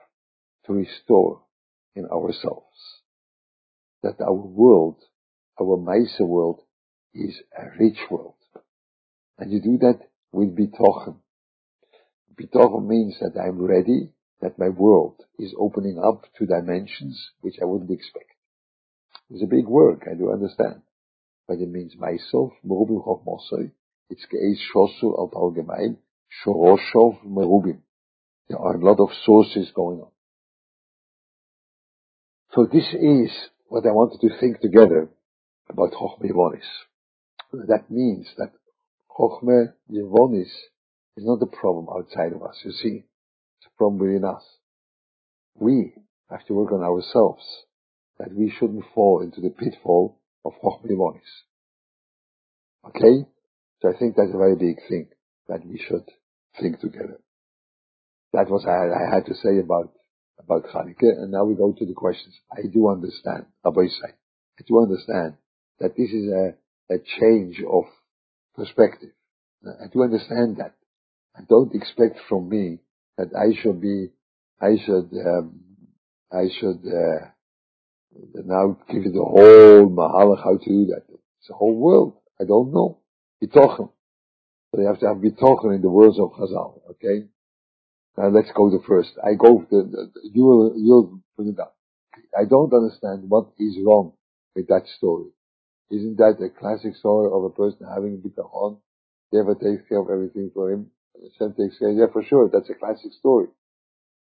to 0.65 0.73
restore 0.73 1.43
in 1.95 2.05
ourselves. 2.05 2.65
That 4.03 4.21
our 4.21 4.33
world, 4.33 4.97
our 5.59 5.77
Maisa 5.77 6.25
world, 6.25 6.61
is 7.13 7.41
a 7.57 7.65
rich 7.79 7.99
world. 8.09 8.35
And 9.37 9.51
you 9.51 9.61
do 9.61 9.77
that 9.79 9.99
with 10.31 10.55
bitochen. 10.55 11.17
Bitochen 12.39 12.87
means 12.87 13.17
that 13.19 13.39
I'm 13.39 13.61
ready, 13.61 14.13
that 14.41 14.59
my 14.59 14.69
world 14.69 15.21
is 15.37 15.53
opening 15.57 15.99
up 16.03 16.25
to 16.37 16.45
dimensions 16.45 17.31
which 17.41 17.55
I 17.61 17.65
wouldn't 17.65 17.91
expect. 17.91 18.31
It's 19.29 19.43
a 19.43 19.47
big 19.47 19.67
work, 19.67 20.07
I 20.09 20.15
do 20.15 20.31
understand 20.31 20.81
but 21.49 21.57
it 21.57 21.67
means 21.67 21.95
myself, 21.97 22.53
merubim. 22.63 23.71
It's 24.11 24.25
ge'ez 24.31 24.59
shosu 24.71 25.17
al 25.17 25.31
talgemein, 25.33 25.97
shoroshov 26.45 27.25
merubim. 27.25 27.79
There 28.47 28.59
are 28.59 28.75
a 28.75 28.85
lot 28.85 28.99
of 28.99 29.09
sources 29.25 29.71
going 29.75 29.99
on. 30.01 30.11
So 32.53 32.67
this 32.71 32.85
is 32.93 33.31
what 33.67 33.85
I 33.85 33.91
wanted 33.91 34.21
to 34.21 34.39
think 34.39 34.61
together 34.61 35.09
about 35.67 35.91
Chochmeh 35.93 36.31
Yevonis. 36.31 36.69
That 37.67 37.89
means 37.89 38.27
that 38.37 38.51
Chochmeh 39.09 39.73
Yevonis 39.91 40.51
is 41.17 41.25
not 41.25 41.41
a 41.41 41.47
problem 41.47 41.87
outside 41.91 42.33
of 42.33 42.43
us, 42.43 42.57
you 42.63 42.71
see. 42.71 43.05
Problem 43.77 43.99
within 43.99 44.25
us. 44.25 44.43
We 45.55 45.93
have 46.29 46.45
to 46.47 46.53
work 46.53 46.71
on 46.71 46.83
ourselves, 46.83 47.43
that 48.17 48.33
we 48.33 48.53
shouldn't 48.59 48.85
fall 48.93 49.21
into 49.21 49.41
the 49.41 49.49
pitfall 49.49 50.19
of 50.45 50.53
Chochmeh 50.63 51.19
Okay? 52.87 53.25
So 53.81 53.89
I 53.89 53.97
think 53.97 54.15
that's 54.15 54.33
a 54.33 54.37
very 54.37 54.55
big 54.55 54.77
thing 54.89 55.07
that 55.47 55.65
we 55.65 55.81
should 55.87 56.03
think 56.59 56.79
together. 56.79 57.19
That 58.33 58.49
was 58.49 58.65
I, 58.67 58.91
I 58.91 59.15
had 59.15 59.25
to 59.25 59.33
say 59.33 59.59
about 59.59 59.91
about 60.37 60.65
Chanukah, 60.71 61.21
and 61.21 61.31
now 61.31 61.43
we 61.43 61.55
go 61.55 61.73
to 61.73 61.85
the 61.85 61.93
questions. 61.93 62.33
I 62.51 62.61
do 62.71 62.89
understand, 62.89 63.45
Rabbi 63.63 63.87
say, 63.87 64.13
I 64.59 64.63
do 64.67 64.81
understand 64.81 65.35
that 65.79 65.95
this 65.97 66.09
is 66.09 66.31
a, 66.31 66.55
a 66.93 66.97
change 67.19 67.61
of 67.69 67.83
perspective. 68.55 69.11
I 69.65 69.87
do 69.91 70.03
understand 70.03 70.57
that. 70.57 70.75
I 71.35 71.41
don't 71.47 71.75
expect 71.75 72.19
from 72.27 72.49
me 72.49 72.79
that 73.19 73.35
I 73.35 73.51
should 73.61 73.81
be, 73.81 74.07
I 74.61 74.77
should, 74.85 75.11
um, 75.27 75.59
I 76.31 76.47
should 76.57 76.79
uh, 76.87 77.27
now 78.45 78.77
give 78.87 79.03
you 79.03 79.11
the 79.11 79.23
whole 79.23 79.89
mahalach 79.91 80.41
how 80.43 80.55
to 80.57 80.65
do 80.65 80.85
that. 80.87 81.03
It's 81.09 81.49
a 81.49 81.53
whole 81.53 81.75
world. 81.75 82.13
I 82.39 82.45
don't 82.45 82.71
know. 82.71 82.99
Bitochen. 83.43 83.91
So 84.71 84.81
you 84.81 84.87
have 84.87 84.99
to 84.99 85.07
have 85.07 85.17
bitochen 85.17 85.75
in 85.75 85.81
the 85.81 85.89
words 85.89 86.17
of 86.17 86.31
Chazal. 86.31 86.79
Okay. 86.91 87.27
Now 88.17 88.29
let's 88.29 88.51
go 88.55 88.69
to 88.69 88.79
first. 88.87 89.11
I 89.21 89.33
go. 89.35 89.65
The, 89.69 89.83
the, 89.83 90.29
you 90.33 90.43
will 90.43 90.73
you'll 90.77 91.21
put 91.35 91.47
it 91.47 91.57
down. 91.57 91.73
I 92.37 92.45
don't 92.49 92.71
understand 92.73 93.29
what 93.29 93.47
is 93.59 93.77
wrong 93.85 94.13
with 94.55 94.67
that 94.67 94.83
story. 94.97 95.29
Isn't 95.91 96.17
that 96.17 96.37
a 96.39 96.49
classic 96.49 96.95
story 96.95 97.29
of 97.33 97.43
a 97.43 97.49
person 97.49 97.87
having 97.93 98.21
bitachon? 98.21 98.77
Never 99.33 99.55
takes 99.55 99.87
care 99.89 99.99
of 99.99 100.09
everything 100.09 100.51
for 100.53 100.71
him. 100.71 100.91
Care. 101.79 101.91
Yeah, 101.91 102.05
for 102.11 102.23
sure. 102.23 102.49
That's 102.51 102.69
a 102.69 102.75
classic 102.75 103.13
story. 103.13 103.47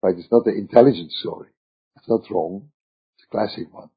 But 0.01 0.12
it's 0.16 0.31
not 0.31 0.46
an 0.46 0.57
intelligent 0.57 1.12
story. 1.12 1.48
It's 1.96 2.09
not 2.09 2.22
wrong. 2.31 2.70
It's 3.16 3.27
a 3.27 3.31
classic 3.31 3.72
one. 3.72 3.90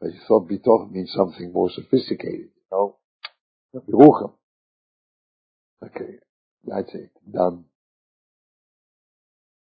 But 0.00 0.12
you 0.12 0.20
thought 0.26 0.48
bitoch 0.48 0.90
means 0.90 1.12
something 1.16 1.52
more 1.52 1.70
sophisticated, 1.70 2.50
you 2.54 2.70
know? 2.70 2.96
Okay, 5.84 6.18
that's 6.64 6.94
it. 6.94 7.10
Done. 7.30 7.64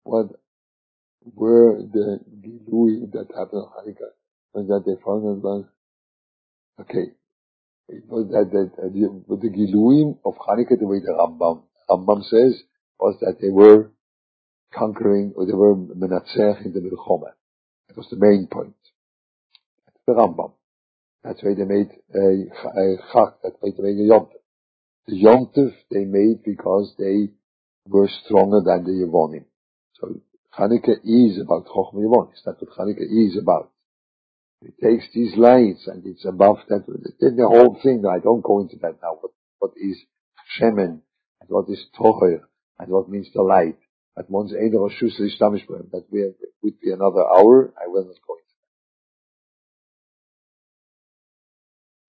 What 0.05 0.29
were 1.35 1.83
the 1.83 2.21
Gilui 2.40 3.11
that 3.12 3.29
happened 3.37 3.62
on 3.62 3.73
Hanukkah? 3.77 4.12
Was 4.55 4.66
that 4.68 4.85
they 4.87 4.97
found 5.05 5.25
it 5.25 5.42
was, 5.42 5.64
okay, 6.81 7.12
it 7.88 8.05
was 8.09 8.29
that, 8.31 8.51
that 8.53 8.71
uh, 8.83 8.88
the, 8.88 9.37
the 9.37 9.49
Giluim 9.49 10.18
of 10.25 10.35
Hanukkah, 10.37 10.79
the 10.79 10.87
way 10.87 11.01
the 11.01 11.12
Rambam, 11.12 11.62
Rambam 11.90 12.24
says, 12.24 12.62
was 12.98 13.16
that 13.20 13.37
they 13.40 13.51
were 13.51 13.90
conquering, 14.74 15.33
or 15.37 15.46
they 15.46 15.53
were 15.53 15.74
menatzech 15.74 16.64
in 16.64 16.72
the 16.72 16.81
Milchoma. 16.81 17.33
That 17.88 17.96
was 17.96 18.09
the 18.11 18.16
main 18.18 18.48
point. 18.51 18.74
That's 19.87 20.01
the 20.07 20.12
Rambam. 20.14 20.53
That's 21.24 21.42
why 21.42 21.55
they 21.55 21.64
made 21.64 21.90
a, 22.14 22.48
a 22.81 22.96
chak, 23.12 23.38
that's 23.42 23.57
why 23.61 23.70
they 23.77 23.83
made 23.83 23.98
a 23.98 24.09
yontif. 24.09 24.38
The 25.07 25.14
yontif 25.14 25.74
they 25.90 26.05
made 26.05 26.44
because 26.44 26.94
they 26.98 27.31
were 27.87 28.09
stronger 28.24 28.61
than 28.64 28.85
the 28.85 29.07
Yevonim. 29.07 29.44
So 29.94 30.20
Chanukah 30.57 31.01
is 31.05 31.40
about 31.40 31.66
Chochmah 31.66 32.05
Yevonis. 32.05 32.40
That's 32.44 32.61
what 32.61 32.70
Chanukah 32.77 33.09
is 33.11 33.38
about. 33.40 33.70
It 34.62 34.74
takes 34.83 35.07
these 35.14 35.37
lines 35.37 35.87
and 35.87 36.05
it's 36.05 36.24
above 36.24 36.59
that. 36.68 36.85
Then 37.20 37.37
the 37.37 37.48
whole 37.48 37.79
thing, 37.83 38.05
I 38.07 38.18
don't 38.18 38.42
go 38.42 38.61
into 38.61 38.77
that 38.83 38.96
now, 39.03 39.18
what, 39.20 39.33
what 39.59 39.72
is 39.77 39.96
Shemen 40.59 41.01
and 41.40 41.51
what 41.51 41.68
is 41.68 41.85
Toher 41.98 42.40
and 42.79 42.90
what 42.90 43.09
means 43.09 43.29
the 43.35 43.42
light. 43.42 43.79
At 44.18 44.31
Mons 44.31 44.53
Eder 44.53 44.79
Roshus 44.79 45.16
That 45.18 46.05
would 46.62 46.81
be 46.81 46.90
another 46.90 47.22
hour. 47.22 47.72
I 47.81 47.87
will 47.87 48.05
not 48.05 48.16
go 48.27 48.35
into 48.35 48.48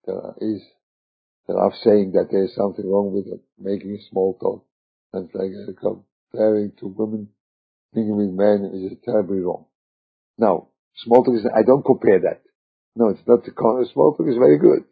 there 0.06 0.34
is 0.40 0.62
the 1.46 1.54
Rav 1.54 1.72
saying 1.84 2.12
that 2.12 2.28
there 2.30 2.44
is 2.44 2.54
something 2.54 2.88
wrong 2.88 3.12
with 3.12 3.26
it, 3.26 3.40
making 3.58 3.98
small 4.10 4.36
talk. 4.40 4.64
And 5.12 5.28
like 5.34 5.50
uh, 5.50 5.72
comparing 5.80 6.72
to 6.78 6.86
women, 6.86 7.28
thinking 7.94 8.16
with 8.16 8.30
men 8.30 8.70
is 8.72 8.98
terribly 9.04 9.40
wrong. 9.40 9.66
Now, 10.38 10.68
small 10.96 11.24
talk 11.24 11.34
is, 11.34 11.46
I 11.46 11.62
don't 11.62 11.84
compare 11.84 12.20
that. 12.20 12.42
No, 12.96 13.08
it's 13.08 13.20
not, 13.26 13.44
small 13.92 14.14
talk 14.16 14.26
is 14.28 14.36
very 14.38 14.58
good. 14.58 14.84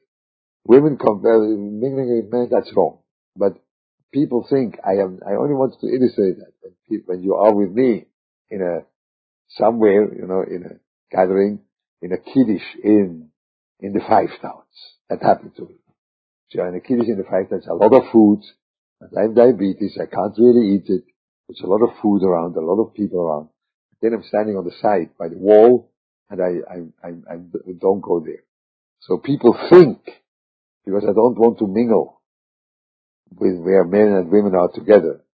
Women 0.64 0.98
compare, 0.98 1.38
mingling 1.40 2.22
with 2.22 2.32
men, 2.32 2.48
that's 2.50 2.72
wrong. 2.76 2.98
But 3.36 3.54
people 4.12 4.46
think, 4.48 4.78
I 4.84 5.02
am, 5.02 5.20
I 5.26 5.34
only 5.34 5.54
wanted 5.54 5.80
to 5.80 5.86
illustrate 5.86 6.38
that. 6.38 6.52
When, 6.60 6.74
people, 6.88 7.14
when 7.14 7.22
you 7.22 7.34
are 7.34 7.54
with 7.54 7.70
me 7.70 8.06
in 8.50 8.62
a, 8.62 8.84
somewhere, 9.48 10.14
you 10.14 10.26
know, 10.26 10.42
in 10.42 10.64
a 10.64 11.14
gathering, 11.14 11.60
in 12.02 12.12
a 12.12 12.18
kiddush 12.18 12.64
in, 12.82 13.30
in 13.80 13.92
the 13.92 14.00
five 14.00 14.30
towns. 14.40 14.64
That 15.08 15.22
happened 15.22 15.56
to 15.56 15.62
me. 15.62 15.76
So 16.50 16.64
in 16.66 16.74
a 16.74 16.80
kiddush 16.80 17.08
in 17.08 17.18
the 17.18 17.24
fact 17.24 17.50
that 17.50 17.66
a 17.70 17.74
lot 17.74 17.94
of 17.94 18.10
food, 18.12 18.42
and 19.00 19.10
I 19.16 19.22
have 19.22 19.34
diabetes, 19.34 19.98
I 20.00 20.06
can't 20.06 20.34
really 20.38 20.76
eat 20.76 20.88
it. 20.88 21.04
There's 21.48 21.60
a 21.64 21.66
lot 21.66 21.82
of 21.82 21.96
food 22.02 22.22
around, 22.22 22.56
a 22.56 22.60
lot 22.60 22.82
of 22.82 22.94
people 22.94 23.20
around. 23.20 23.48
Then 24.00 24.12
I'm 24.14 24.22
standing 24.22 24.56
on 24.56 24.64
the 24.64 24.74
side 24.80 25.10
by 25.18 25.28
the 25.28 25.38
wall, 25.38 25.90
and 26.30 26.40
I, 26.40 26.60
I, 26.70 27.08
I, 27.08 27.10
I 27.32 27.72
don't 27.80 28.00
go 28.00 28.20
there. 28.20 28.44
So 29.00 29.18
people 29.18 29.56
think, 29.70 29.98
because 30.84 31.04
I 31.04 31.12
don't 31.12 31.38
want 31.38 31.58
to 31.58 31.66
mingle 31.66 32.17
where 33.36 33.84
men 33.84 34.12
and 34.14 34.30
women 34.30 34.54
are 34.54 34.70
together. 34.74 35.24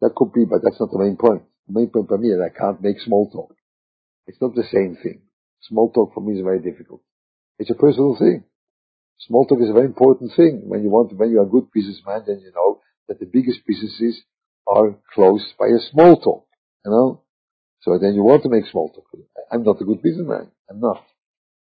That 0.00 0.14
could 0.16 0.32
be, 0.32 0.44
but 0.44 0.60
that's 0.62 0.80
not 0.80 0.90
the 0.90 0.98
main 0.98 1.16
point. 1.16 1.42
The 1.68 1.80
main 1.80 1.90
point 1.90 2.08
for 2.08 2.18
me 2.18 2.28
is 2.28 2.40
I 2.40 2.56
can't 2.56 2.82
make 2.82 3.00
small 3.00 3.30
talk. 3.30 3.54
It's 4.26 4.40
not 4.40 4.54
the 4.54 4.64
same 4.72 4.96
thing. 5.02 5.22
Small 5.62 5.90
talk 5.92 6.14
for 6.14 6.20
me 6.20 6.38
is 6.38 6.44
very 6.44 6.60
difficult. 6.60 7.02
It's 7.58 7.70
a 7.70 7.74
personal 7.74 8.16
thing. 8.18 8.44
Small 9.18 9.46
talk 9.46 9.60
is 9.60 9.68
a 9.68 9.74
very 9.74 9.86
important 9.86 10.32
thing. 10.34 10.62
When 10.64 10.82
you 10.82 10.88
want, 10.88 11.12
when 11.16 11.30
you 11.30 11.40
are 11.40 11.46
a 11.46 11.50
good 11.50 11.70
businessman, 11.74 12.22
then 12.26 12.40
you 12.40 12.52
know 12.54 12.80
that 13.08 13.20
the 13.20 13.26
biggest 13.26 13.60
businesses 13.66 14.22
are 14.66 14.96
closed 15.12 15.52
by 15.58 15.66
a 15.66 15.80
small 15.90 16.16
talk. 16.16 16.46
You 16.84 16.90
know, 16.92 17.22
so 17.82 17.98
then 18.00 18.14
you 18.14 18.22
want 18.22 18.42
to 18.44 18.48
make 18.48 18.64
small 18.70 18.88
talk. 18.88 19.04
I'm 19.52 19.64
not 19.64 19.80
a 19.80 19.84
good 19.84 20.02
businessman. 20.02 20.50
I'm 20.70 20.80
not. 20.80 21.04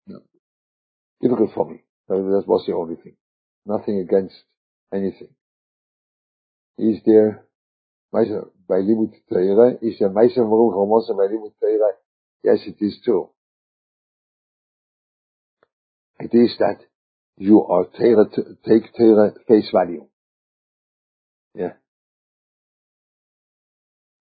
No. 0.07 0.19
Difficult 1.21 1.51
for 1.53 1.69
me. 1.69 1.83
That 2.07 2.43
was 2.47 2.63
the 2.65 2.73
only 2.73 2.95
thing. 2.95 3.15
Nothing 3.65 3.99
against 3.99 4.35
anything. 4.93 5.29
Is 6.79 7.01
Torah? 7.03 7.43
Is 9.81 10.01
er 10.01 10.09
Torah? 11.59 11.93
Yes, 12.41 12.59
it 12.65 12.77
is 12.79 12.99
true. 13.03 13.29
It 16.19 16.33
is 16.33 16.55
that 16.59 16.79
you 17.37 17.65
are 17.65 17.85
take 17.85 18.93
Torah 18.97 19.33
face 19.47 19.69
value. 19.73 20.07
Yeah. 21.53 21.73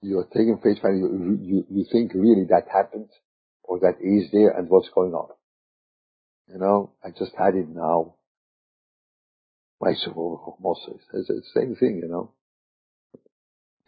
You 0.00 0.18
are 0.18 0.26
taking 0.26 0.59
face 0.62 0.78
value. 0.80 1.06
You, 1.06 1.38
you, 1.40 1.66
you 1.70 1.84
think 1.92 2.12
really 2.14 2.46
that 2.50 2.66
happened 2.72 3.11
or 3.62 3.78
that 3.80 4.00
is 4.00 4.30
there 4.32 4.50
and 4.50 4.68
what's 4.68 4.88
going 4.94 5.12
on. 5.12 5.28
You 6.48 6.59
know, 6.59 6.92
I 7.04 7.11
just 7.11 7.34
had 7.36 7.54
it 7.54 7.68
now. 7.68 8.14
It's 9.80 10.04
the 10.04 11.42
same 11.54 11.76
thing, 11.76 12.00
you 12.02 12.09
know. 12.09 12.32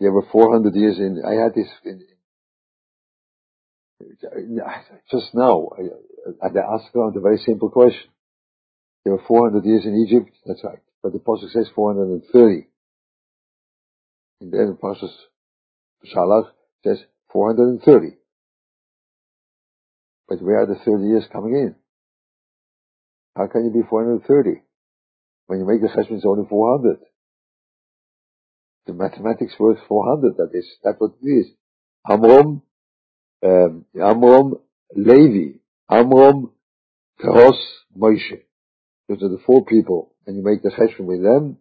There 0.01 0.13
were 0.13 0.25
400 0.33 0.75
years 0.75 0.99
in, 0.99 1.23
I 1.25 1.35
had 1.43 1.55
this 1.55 1.69
in, 1.85 2.03
just 5.13 5.35
now, 5.35 5.69
I, 5.77 6.47
I 6.47 6.75
asked 6.75 6.97
around 6.97 7.17
a 7.17 7.21
very 7.21 7.37
simple 7.37 7.69
question. 7.69 8.09
There 9.05 9.13
were 9.13 9.23
400 9.29 9.65
years 9.65 9.85
in 9.85 10.07
Egypt, 10.07 10.35
that's 10.47 10.65
right. 10.65 10.81
But 11.03 11.13
the 11.13 11.19
Pasuk 11.19 11.51
says 11.51 11.69
430. 11.75 12.67
And 14.41 14.53
then 14.53 14.67
the 14.69 14.79
Pasuk 14.83 15.11
Shalach 16.15 16.51
says 16.83 17.05
430. 17.33 18.17
But 20.29 20.43
where 20.43 20.63
are 20.63 20.67
the 20.67 20.77
30 20.77 21.05
years 21.05 21.25
coming 21.31 21.55
in? 21.55 21.75
How 23.37 23.49
can 23.49 23.65
you 23.65 23.71
be 23.71 23.87
430? 23.89 24.63
When 25.47 25.59
you 25.59 25.67
make 25.67 25.81
the 25.81 25.89
it's 25.89 26.25
only 26.25 26.49
400. 26.49 27.01
The 28.91 28.97
mathematics 28.97 29.55
worth 29.57 29.79
400. 29.87 30.37
That 30.37 30.51
is, 30.53 30.67
that's 30.83 30.99
what 30.99 31.13
it 31.23 31.29
is. 31.29 31.47
Amram, 32.11 32.63
um, 33.45 33.85
Amram, 33.95 34.57
Levi, 34.97 35.59
Amram, 35.89 36.51
Kahos, 37.23 37.55
Moshe. 37.97 38.41
Those 39.09 39.23
are 39.23 39.29
the 39.29 39.39
four 39.47 39.65
people, 39.65 40.13
and 40.27 40.37
you 40.37 40.43
make 40.43 40.65
the 40.65 40.71
cheshbon 40.71 41.05
with 41.05 41.23
them, 41.23 41.59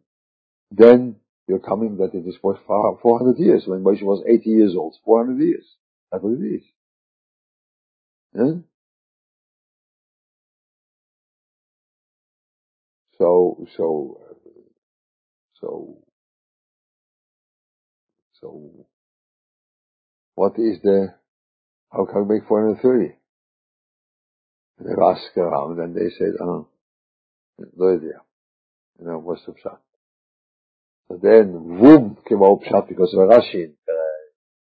then 0.71 1.17
you're 1.47 1.59
coming 1.59 1.97
that 1.97 2.15
it 2.15 2.27
is 2.27 2.38
worth 2.41 2.61
400 2.65 3.38
years. 3.38 3.65
When 3.67 3.84
Moshe 3.84 4.01
was 4.01 4.23
80 4.27 4.49
years 4.49 4.73
old, 4.75 4.95
400 5.05 5.39
years. 5.39 5.65
That's 6.11 6.23
what 6.23 6.34
it 6.34 6.43
is. 6.43 6.63
Yeah? 8.34 8.53
So, 13.19 13.67
so, 13.77 14.19
so, 15.61 15.97
so, 18.42 18.72
what 20.36 20.54
is 20.58 20.80
the, 20.84 21.14
how 21.92 22.06
can 22.06 22.28
we 22.28 22.36
make 22.36 22.48
430? 22.48 23.16
And 24.80 24.88
they 24.88 25.04
asked 25.04 25.38
around 25.38 25.80
and 25.80 25.96
they 25.96 26.10
said, 26.18 26.34
oh, 26.42 26.68
no 27.78 27.96
idea. 27.96 28.22
You 29.00 29.08
know, 29.08 29.20
what's 29.20 29.46
the 29.46 29.54
pshat? 29.54 29.78
So 31.10 31.20
then, 31.22 31.52
boom, 31.54 32.18
came 32.28 32.44
out 32.44 32.62
pshat 32.62 32.88
because 32.88 33.14
of 33.14 33.20
Rashi, 33.30 33.66
uh, 33.66 34.20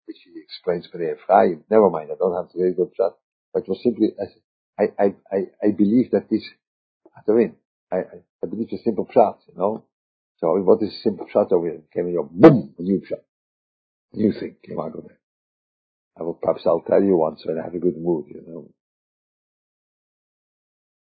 which 0.05 0.17
he 0.23 0.39
explains 0.41 0.87
for 0.91 0.97
the 0.97 1.13
Ephraim. 1.13 1.63
Never 1.69 1.89
mind, 1.89 2.09
I 2.11 2.15
don't 2.17 2.35
have 2.35 2.51
to 2.53 2.59
read 2.59 2.77
the 2.77 2.85
pshat. 2.85 3.13
But 3.53 3.63
it 3.63 3.69
was 3.69 3.81
simply, 3.83 4.09
I, 4.79 4.83
I, 4.99 5.05
I, 5.31 5.37
I 5.63 5.71
believe 5.77 6.11
that 6.11 6.29
this, 6.29 6.43
I 7.15 7.31
mean, 7.31 7.55
I, 7.91 7.97
I, 7.97 8.01
I 8.43 8.47
believe 8.47 8.67
it's 8.71 8.81
a 8.81 8.83
simple 8.85 9.05
pshat, 9.07 9.37
you 9.47 9.55
know. 9.57 9.85
So 10.39 10.47
what 10.61 10.81
is 10.81 11.03
simple 11.03 11.27
pshat 11.27 11.51
over 11.51 11.67
here? 11.69 11.81
Came 11.93 12.07
in 12.07 12.13
your 12.13 12.29
boom, 12.31 12.73
a 12.79 12.81
new 12.81 13.01
pshat. 13.01 13.21
New 14.13 14.33
thing 14.33 14.57
came 14.65 14.79
out 14.79 14.95
of 14.97 15.05
it. 15.05 15.17
I 16.19 16.23
will 16.23 16.33
perhaps 16.33 16.63
I'll 16.65 16.81
tell 16.81 17.01
you 17.01 17.15
once 17.15 17.43
when 17.45 17.57
I 17.59 17.63
have 17.63 17.73
a 17.73 17.79
good 17.79 17.97
mood, 17.97 18.25
you 18.27 18.43
know. 18.45 18.69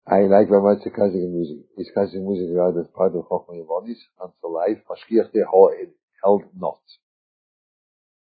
I 0.08 0.20
like 0.22 0.48
very 0.48 0.62
much 0.62 0.84
the 0.84 0.90
classical 0.90 1.28
music. 1.28 1.66
Is 1.78 1.90
classical 1.92 2.30
music 2.30 2.50
regarded 2.50 2.92
part 2.94 3.14
of 3.14 3.26
Chochmah 3.28 3.58
Yevonis 3.58 3.98
until 4.20 4.54
life, 4.54 4.78
Mashkiach 4.88 5.32
held 6.22 6.42
not. 6.56 6.80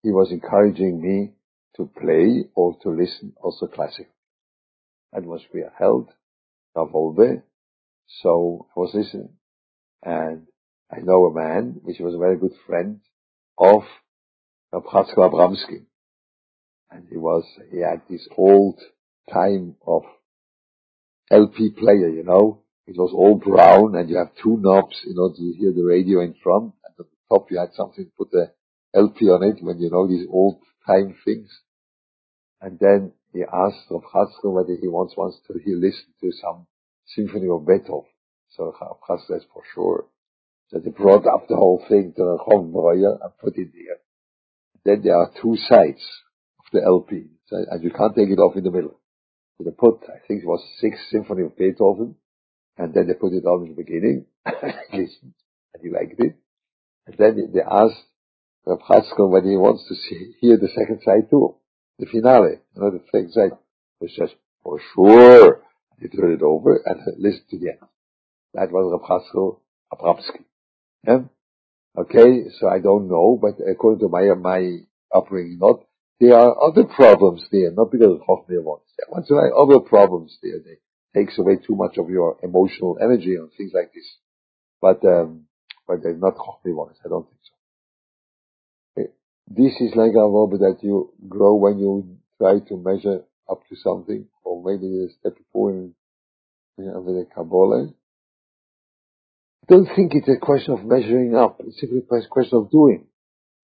He 0.02 0.10
was 0.10 0.30
encouraging 0.30 1.00
me 1.00 1.32
to 1.76 1.86
play 1.86 2.44
or 2.54 2.76
to 2.82 2.90
listen 2.90 3.32
also. 3.40 3.68
And 5.12 5.26
Mashkiach 5.26 5.72
held, 5.78 6.10
Rav 6.76 6.90
Wolbe, 6.92 7.42
so 8.06 8.66
I 8.76 8.80
was 8.80 8.94
listening. 8.94 9.30
And 10.02 10.46
I 10.92 11.00
know 11.00 11.26
a 11.26 11.34
man, 11.34 11.80
which 11.82 11.98
was 12.00 12.14
a 12.14 12.18
very 12.18 12.36
good 12.36 12.54
friend 12.66 13.00
of 13.58 13.82
Chatzkel 14.82 15.30
Abramsky. 15.30 15.84
And 16.90 17.06
he 17.08 17.16
was, 17.16 17.44
he 17.70 17.78
had 17.78 18.02
this 18.08 18.26
old 18.36 18.80
time 19.32 19.76
of 19.86 20.02
LP 21.30 21.70
player, 21.70 22.08
you 22.08 22.24
know. 22.24 22.62
It 22.86 22.96
was 22.96 23.12
all 23.14 23.36
brown 23.36 23.96
and 23.96 24.10
you 24.10 24.18
have 24.18 24.34
two 24.42 24.58
knobs 24.60 24.96
in 25.06 25.18
order 25.18 25.36
to 25.36 25.54
hear 25.58 25.72
the 25.72 25.84
radio 25.84 26.20
in 26.20 26.34
front. 26.42 26.74
And 26.84 26.90
at 26.90 26.96
the 26.98 27.06
top 27.30 27.50
you 27.50 27.58
had 27.58 27.72
something 27.74 28.04
to 28.04 28.10
put 28.18 28.30
the 28.30 28.52
LP 28.94 29.26
on 29.30 29.42
it 29.42 29.62
when 29.62 29.78
you 29.78 29.90
know 29.90 30.06
these 30.06 30.26
old 30.30 30.60
time 30.86 31.16
things. 31.24 31.48
And 32.60 32.78
then 32.78 33.12
he 33.32 33.42
asked 33.42 33.90
Rav 33.90 34.02
Chatzkel 34.02 34.52
whether 34.52 34.76
he 34.80 34.88
wants, 34.88 35.16
wants 35.16 35.38
to 35.48 35.58
he 35.64 35.74
listen 35.74 36.12
to 36.20 36.30
some 36.32 36.66
symphony 37.06 37.48
of 37.48 37.66
Beethoven. 37.66 38.10
So 38.50 38.74
Rav 38.80 39.20
says 39.26 39.42
for 39.52 39.62
sure. 39.74 40.06
So 40.68 40.78
they 40.78 40.90
brought 40.90 41.26
up 41.26 41.48
the 41.48 41.56
whole 41.56 41.84
thing 41.88 42.12
to 42.16 42.22
the 42.22 42.38
Breuer 42.46 43.18
and 43.22 43.38
put 43.40 43.58
it 43.58 43.72
there. 43.72 43.98
Then 44.84 45.02
there 45.02 45.16
are 45.16 45.30
two 45.40 45.56
sides 45.68 46.02
of 46.58 46.66
the 46.72 46.82
LP. 46.84 47.26
So, 47.46 47.56
and 47.70 47.82
you 47.82 47.90
can't 47.90 48.14
take 48.14 48.28
it 48.28 48.38
off 48.38 48.56
in 48.56 48.64
the 48.64 48.70
middle. 48.70 49.00
So 49.56 49.64
they 49.64 49.70
put, 49.70 50.02
I 50.08 50.18
think 50.26 50.42
it 50.42 50.46
was 50.46 50.62
Sixth 50.80 51.02
Symphony 51.10 51.42
of 51.42 51.56
Beethoven, 51.56 52.16
and 52.76 52.92
then 52.92 53.06
they 53.06 53.14
put 53.14 53.32
it 53.32 53.44
on 53.44 53.66
in 53.66 53.74
the 53.74 53.82
beginning, 53.82 54.26
and 54.44 55.08
he 55.82 55.90
liked 55.90 56.18
it. 56.18 56.36
And 57.06 57.16
then 57.18 57.52
they 57.52 57.60
asked 57.60 58.02
Rav 58.66 58.80
Chatzkel 58.80 59.30
whether 59.30 59.48
he 59.48 59.56
wants 59.56 59.84
to 59.88 59.94
see, 59.94 60.34
hear 60.40 60.56
the 60.56 60.68
second 60.68 61.00
side 61.04 61.30
too, 61.30 61.54
the 61.98 62.06
finale, 62.06 62.60
you 62.74 62.82
know, 62.82 62.90
the 62.90 63.04
second 63.12 63.32
side. 63.32 63.58
He 64.00 64.08
says, 64.08 64.30
for 64.62 64.80
sure. 64.94 65.60
He 66.00 66.08
turned 66.08 66.32
it 66.32 66.42
over 66.42 66.82
and 66.84 67.00
listened 67.18 67.48
to 67.50 67.58
the 67.58 67.68
end. 67.70 67.78
That 68.54 68.72
was 68.72 68.90
Rav 68.92 69.22
Chatzkel 69.22 69.60
Abramsky. 69.92 71.30
Okay, 71.96 72.50
so 72.58 72.68
I 72.68 72.80
don't 72.80 73.08
know, 73.08 73.38
but 73.40 73.54
according 73.70 74.00
to 74.00 74.08
my 74.08 74.26
my 74.34 74.78
upbringing, 75.14 75.58
not 75.60 75.80
there 76.20 76.34
are 76.34 76.54
other 76.62 76.84
problems 76.84 77.46
there, 77.52 77.70
not 77.72 77.90
because 77.92 78.12
of 78.14 78.20
Chochmeh 78.26 78.62
wants. 78.62 78.90
There 78.98 79.06
once 79.10 79.30
in 79.30 79.36
a 79.36 79.40
while, 79.40 79.62
other 79.62 79.80
problems 79.80 80.38
there. 80.42 80.58
They 80.58 80.78
takes 81.14 81.38
away 81.38 81.56
too 81.56 81.76
much 81.76 81.96
of 81.98 82.10
your 82.10 82.38
emotional 82.42 82.98
energy 83.00 83.36
and 83.36 83.50
things 83.56 83.72
like 83.74 83.92
this. 83.94 84.06
But 84.80 85.04
um, 85.04 85.46
but 85.86 86.02
they're 86.02 86.16
not 86.16 86.36
Chochmeh 86.36 86.74
wants. 86.74 86.98
I 87.04 87.08
don't 87.08 87.26
think 87.28 87.40
so. 87.42 87.54
This 89.46 89.74
is 89.80 89.94
like 89.94 90.12
a 90.16 90.46
bit 90.48 90.60
that 90.60 90.78
you 90.82 91.12
grow 91.28 91.54
when 91.54 91.78
you 91.78 92.16
try 92.38 92.60
to 92.60 92.76
measure 92.76 93.24
up 93.48 93.60
to 93.68 93.76
something, 93.76 94.26
or 94.42 94.62
maybe 94.64 95.04
a 95.04 95.08
step 95.20 95.36
before 95.36 95.70
in, 95.70 95.94
in 96.78 96.86
the 96.86 97.26
Kabbalah. 97.34 97.92
Don't 99.68 99.88
think 99.96 100.12
it's 100.14 100.28
a 100.28 100.38
question 100.38 100.74
of 100.74 100.84
measuring 100.84 101.34
up. 101.34 101.60
It's 101.60 101.80
simply 101.80 102.00
a 102.00 102.28
question 102.28 102.58
of 102.58 102.70
doing. 102.70 103.06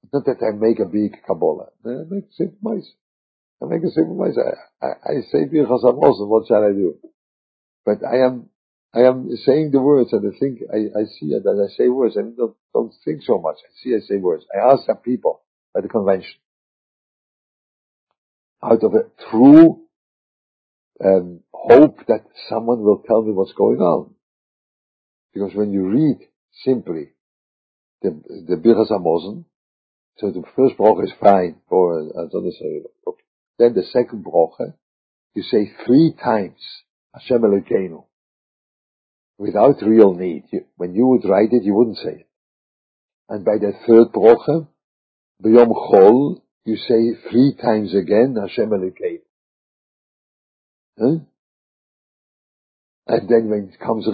It's 0.03 0.13
not 0.13 0.25
that 0.27 0.45
I 0.45 0.57
make 0.57 0.79
a 0.79 0.87
big 0.87 1.17
Kabbalah. 1.27 1.69
I 1.85 2.05
make 2.09 2.25
simple 2.33 2.59
mice. 2.63 2.91
I 3.63 3.67
make 3.67 3.83
a 3.85 3.91
simple 3.91 4.15
mice. 4.15 4.39
I, 4.39 4.87
I, 4.87 4.91
I 4.91 5.15
say 5.31 5.45
Birchas 5.45 5.85
Hamazon, 5.85 6.29
what 6.29 6.47
shall 6.49 6.65
I 6.65 6.73
do? 6.73 6.97
But 7.85 7.99
I 8.07 8.25
am, 8.25 8.49
I 8.95 9.01
am 9.01 9.29
saying 9.45 9.71
the 9.73 9.81
words 9.81 10.13
and 10.13 10.25
I 10.27 10.39
think, 10.39 10.61
I, 10.73 11.01
I 11.01 11.05
see 11.05 11.35
it 11.35 11.45
as 11.47 11.59
I 11.59 11.77
say 11.77 11.89
words 11.89 12.17
and 12.17 12.37
don't, 12.37 12.57
don't 12.73 12.95
think 13.05 13.23
so 13.23 13.39
much. 13.39 13.57
I 13.59 13.71
see 13.83 13.95
I 13.95 14.01
say 14.01 14.17
words. 14.17 14.45
I 14.55 14.73
ask 14.73 14.87
some 14.87 14.99
people 14.99 15.43
at 15.77 15.83
the 15.83 15.89
convention 15.89 16.41
out 18.63 18.83
of 18.83 18.95
a 18.95 19.31
true 19.31 19.81
um, 21.05 21.41
hope 21.53 22.07
that 22.09 22.25
someone 22.49 22.83
will 22.83 23.03
tell 23.07 23.23
me 23.23 23.33
what's 23.33 23.53
going 23.53 23.81
on. 23.81 24.15
Because 25.33 25.55
when 25.55 25.73
you 25.73 25.89
read 25.89 26.19
simply 26.65 27.11
the, 28.03 28.21
the 28.49 28.57
Birchas 28.57 28.91
Hamazon, 28.91 29.45
so 30.19 30.31
the 30.31 30.43
first 30.57 30.77
bracha 30.77 31.05
is 31.05 31.13
fine 31.21 31.57
for 31.69 32.01
uh, 32.01 32.27
Then 33.59 33.75
the 33.75 33.85
second 33.93 34.25
bracha, 34.25 34.75
you 35.35 35.43
say 35.43 35.71
three 35.87 36.13
times 36.23 36.59
Hashem 37.15 37.43
Elokeinu 37.43 38.05
without 39.39 39.83
real 39.83 40.15
need. 40.15 40.45
You, 40.51 40.67
when 40.77 40.95
you 40.95 41.07
would 41.07 41.25
write 41.25 41.53
it, 41.53 41.63
you 41.63 41.75
wouldn't 41.75 41.99
say 41.99 42.21
it. 42.21 42.29
And 43.29 43.45
by 43.45 43.59
the 43.59 43.73
third 43.87 44.13
bracha, 44.13 44.67
B'yom 45.43 45.69
Chol, 45.69 46.43
you 46.65 46.77
say 46.77 47.31
three 47.31 47.55
times 47.55 47.95
again 47.95 48.37
Hashem 48.39 48.71
Elokeinu. 48.71 49.21
Huh? 50.99 51.25
And 53.07 53.29
then 53.29 53.49
when 53.49 53.71
it 53.73 53.81
comes 53.81 54.07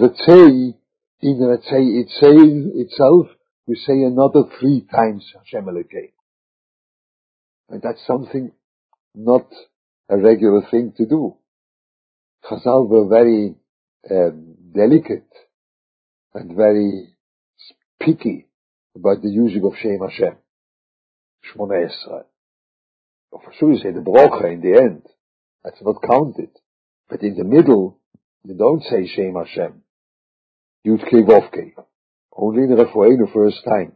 In 1.19 1.39
Retzei 1.39 2.03
itself, 2.03 3.27
you 3.65 3.75
say 3.75 4.03
another 4.03 4.43
three 4.59 4.85
times 4.89 5.25
Hashem 5.33 5.65
Elokeinu. 5.65 6.11
And 7.69 7.81
that's 7.81 8.05
something 8.05 8.51
not 9.15 9.47
a 10.09 10.17
regular 10.17 10.61
thing 10.69 10.93
to 10.97 11.05
do. 11.05 11.37
Chazal 12.45 12.87
were 12.87 13.07
very 13.07 13.55
um, 14.09 14.55
delicate 14.73 15.27
and 16.33 16.55
very 16.55 17.09
picky 17.99 18.47
about 18.95 19.21
the 19.21 19.29
using 19.29 19.63
of 19.65 19.73
Shem 19.81 19.99
Hashem. 19.99 20.37
Shmona 21.45 21.89
Esra. 21.89 22.23
For 23.31 23.53
sure 23.59 23.73
you 23.73 23.79
say 23.79 23.91
the 23.91 23.99
brocha 23.99 24.53
in 24.53 24.61
the 24.61 24.79
end. 24.79 25.01
That's 25.63 25.81
not 25.81 26.01
counted. 26.01 26.51
But 27.09 27.21
in 27.23 27.35
the 27.35 27.43
middle, 27.43 27.99
you 28.43 28.53
don't 28.53 28.83
say 28.83 29.07
Shem 29.07 29.33
Hashem. 29.33 29.81
Yud 30.87 31.03
Kei 31.09 31.21
Vov 31.21 31.51
Kei. 31.51 31.75
Only 32.31 32.63
in 32.63 32.69
the 32.69 32.81
Refuenu 32.81 33.33
first 33.33 33.61
time. 33.65 33.91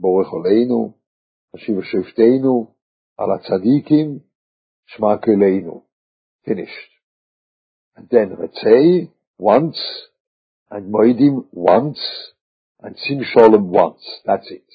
Borech 0.00 0.32
Oleinu, 0.32 0.94
Hashiva 1.52 1.82
Shiftenu, 1.82 2.68
Ala 3.18 3.40
Tzadikim, 3.40 4.20
Shma 4.94 5.18
Kuleinu. 5.24 5.82
Finished. 6.44 6.90
And 7.96 8.06
then 8.10 8.36
Retzei, 8.36 9.10
once, 9.38 9.80
and 10.70 10.92
Moedim 10.92 11.46
once, 11.50 11.98
and 12.80 12.96
Sim 12.96 13.24
Sholem 13.34 13.62
once. 13.62 14.04
That's 14.24 14.48
it. 14.50 14.66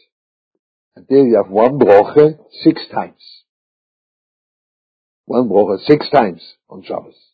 And 0.98 1.06
there 1.08 1.26
you 1.26 1.38
have 1.42 1.50
one 1.50 1.78
broche 1.78 2.38
six 2.64 2.82
times. 2.94 3.22
One 5.26 5.48
broche 5.48 5.80
six 5.86 6.10
times 6.10 6.42
on 6.70 6.84
Shabbos. 6.84 7.31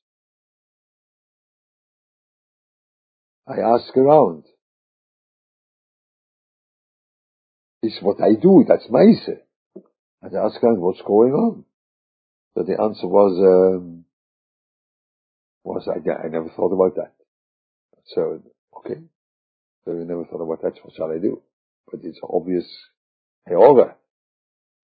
I 3.48 3.62
ask 3.62 3.96
around. 3.96 4.44
It's 7.82 8.00
what 8.02 8.18
I 8.22 8.34
do, 8.40 8.66
that's 8.68 8.88
Maise. 8.90 9.30
And 10.22 10.38
I 10.38 10.46
ask 10.46 10.62
around 10.62 10.82
what's 10.82 11.02
going 11.02 11.32
on. 11.32 11.64
So 12.56 12.64
the 12.64 12.82
answer 12.82 13.08
was, 13.08 13.38
um, 13.40 14.06
was 15.64 15.88
I, 15.88 16.00
I 16.26 16.30
never 16.30 16.50
thought 16.50 16.74
about 16.74 16.96
that. 16.96 17.14
So, 18.08 18.42
okay. 18.80 19.02
So 19.86 19.92
I 19.92 20.04
never 20.04 20.26
thought 20.26 20.44
about 20.44 20.62
that, 20.64 20.84
what 20.84 20.96
shall 20.96 21.12
I 21.12 21.20
do? 21.20 21.42
But 21.90 22.02
it's 22.04 22.20
obvious 22.24 22.66
Heora. 23.48 23.96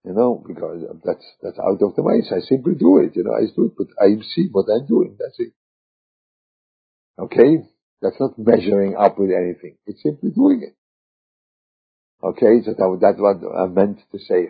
You 0.06 0.14
know, 0.14 0.44
because 0.46 0.84
that's, 1.04 1.26
that's 1.42 1.60
out 1.60 1.82
of 1.82 1.96
the 1.96 2.04
mind. 2.04 2.24
I 2.32 2.40
simply 2.42 2.76
do 2.76 3.00
it, 3.00 3.16
you 3.16 3.24
know, 3.24 3.34
I 3.34 3.48
do 3.56 3.66
it, 3.66 3.74
but 3.78 3.88
I 4.00 4.22
see 4.36 4.50
what 4.52 4.68
I'm 4.70 4.86
doing, 4.86 5.18
that's 5.20 5.40
it. 5.40 5.54
Okay? 7.20 7.73
That's 8.04 8.20
not 8.20 8.38
measuring 8.38 8.98
up 8.98 9.18
with 9.18 9.32
anything. 9.32 9.78
It's 9.88 10.04
simply 10.04 10.32
doing 10.32 10.62
it. 10.62 10.76
Okay, 12.22 12.62
so 12.66 12.74
that, 12.74 12.98
that's 13.00 13.18
what 13.18 13.38
I 13.58 13.68
meant 13.68 14.00
to 14.12 14.20
say, 14.20 14.50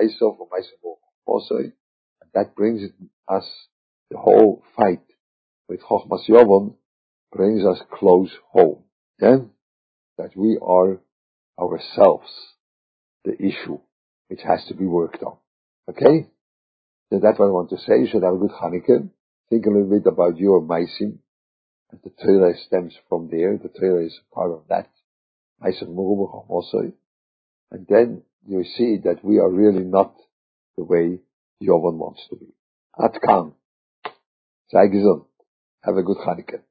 myself 0.00 0.36
or. 1.26 1.72
That 2.34 2.54
brings 2.54 2.82
us, 3.26 3.44
the 4.10 4.18
whole 4.18 4.62
fight 4.76 5.02
with 5.68 5.80
Chochmas 5.80 6.28
Yovon 6.28 6.74
brings 7.32 7.64
us 7.64 7.80
close 7.92 8.30
home. 8.52 8.84
Yeah? 9.20 9.38
That 10.16 10.36
we 10.36 10.58
are 10.62 11.00
ourselves 11.60 12.30
the 13.24 13.34
issue 13.34 13.80
which 14.28 14.40
has 14.46 14.64
to 14.68 14.74
be 14.74 14.86
worked 14.86 15.24
on. 15.24 15.38
Okay? 15.90 16.28
So 17.10 17.18
that's 17.20 17.38
what 17.38 17.46
I 17.46 17.50
want 17.50 17.70
to 17.70 17.78
say. 17.78 17.98
You 17.98 18.08
should 18.08 18.22
have 18.22 18.34
a 18.34 18.38
good 18.38 18.52
Hanukkah. 18.52 19.08
Think 19.50 19.66
a 19.66 19.70
little 19.70 19.90
bit 19.90 20.06
about 20.06 20.38
your 20.38 20.62
Maisim 20.62 21.18
the 21.90 22.10
Torah 22.22 22.54
stems 22.66 22.94
from 23.08 23.28
there. 23.30 23.56
The 23.56 23.68
Torah 23.68 24.04
is 24.04 24.18
part 24.32 24.50
of 24.50 24.62
that. 24.68 24.88
also. 26.48 26.92
And 27.70 27.86
then 27.88 28.22
you 28.46 28.64
see 28.64 28.98
that 29.04 29.24
we 29.24 29.38
are 29.38 29.50
really 29.50 29.84
not 29.84 30.14
the 30.76 30.84
way 30.84 31.18
Yovan 31.62 31.96
wants 31.96 32.22
to 32.30 32.36
be. 32.36 32.46
Atkan. 32.98 33.54
Sei. 34.70 34.88
Have 35.82 35.96
a 35.96 36.02
good 36.02 36.18
Hanukkah. 36.18 36.62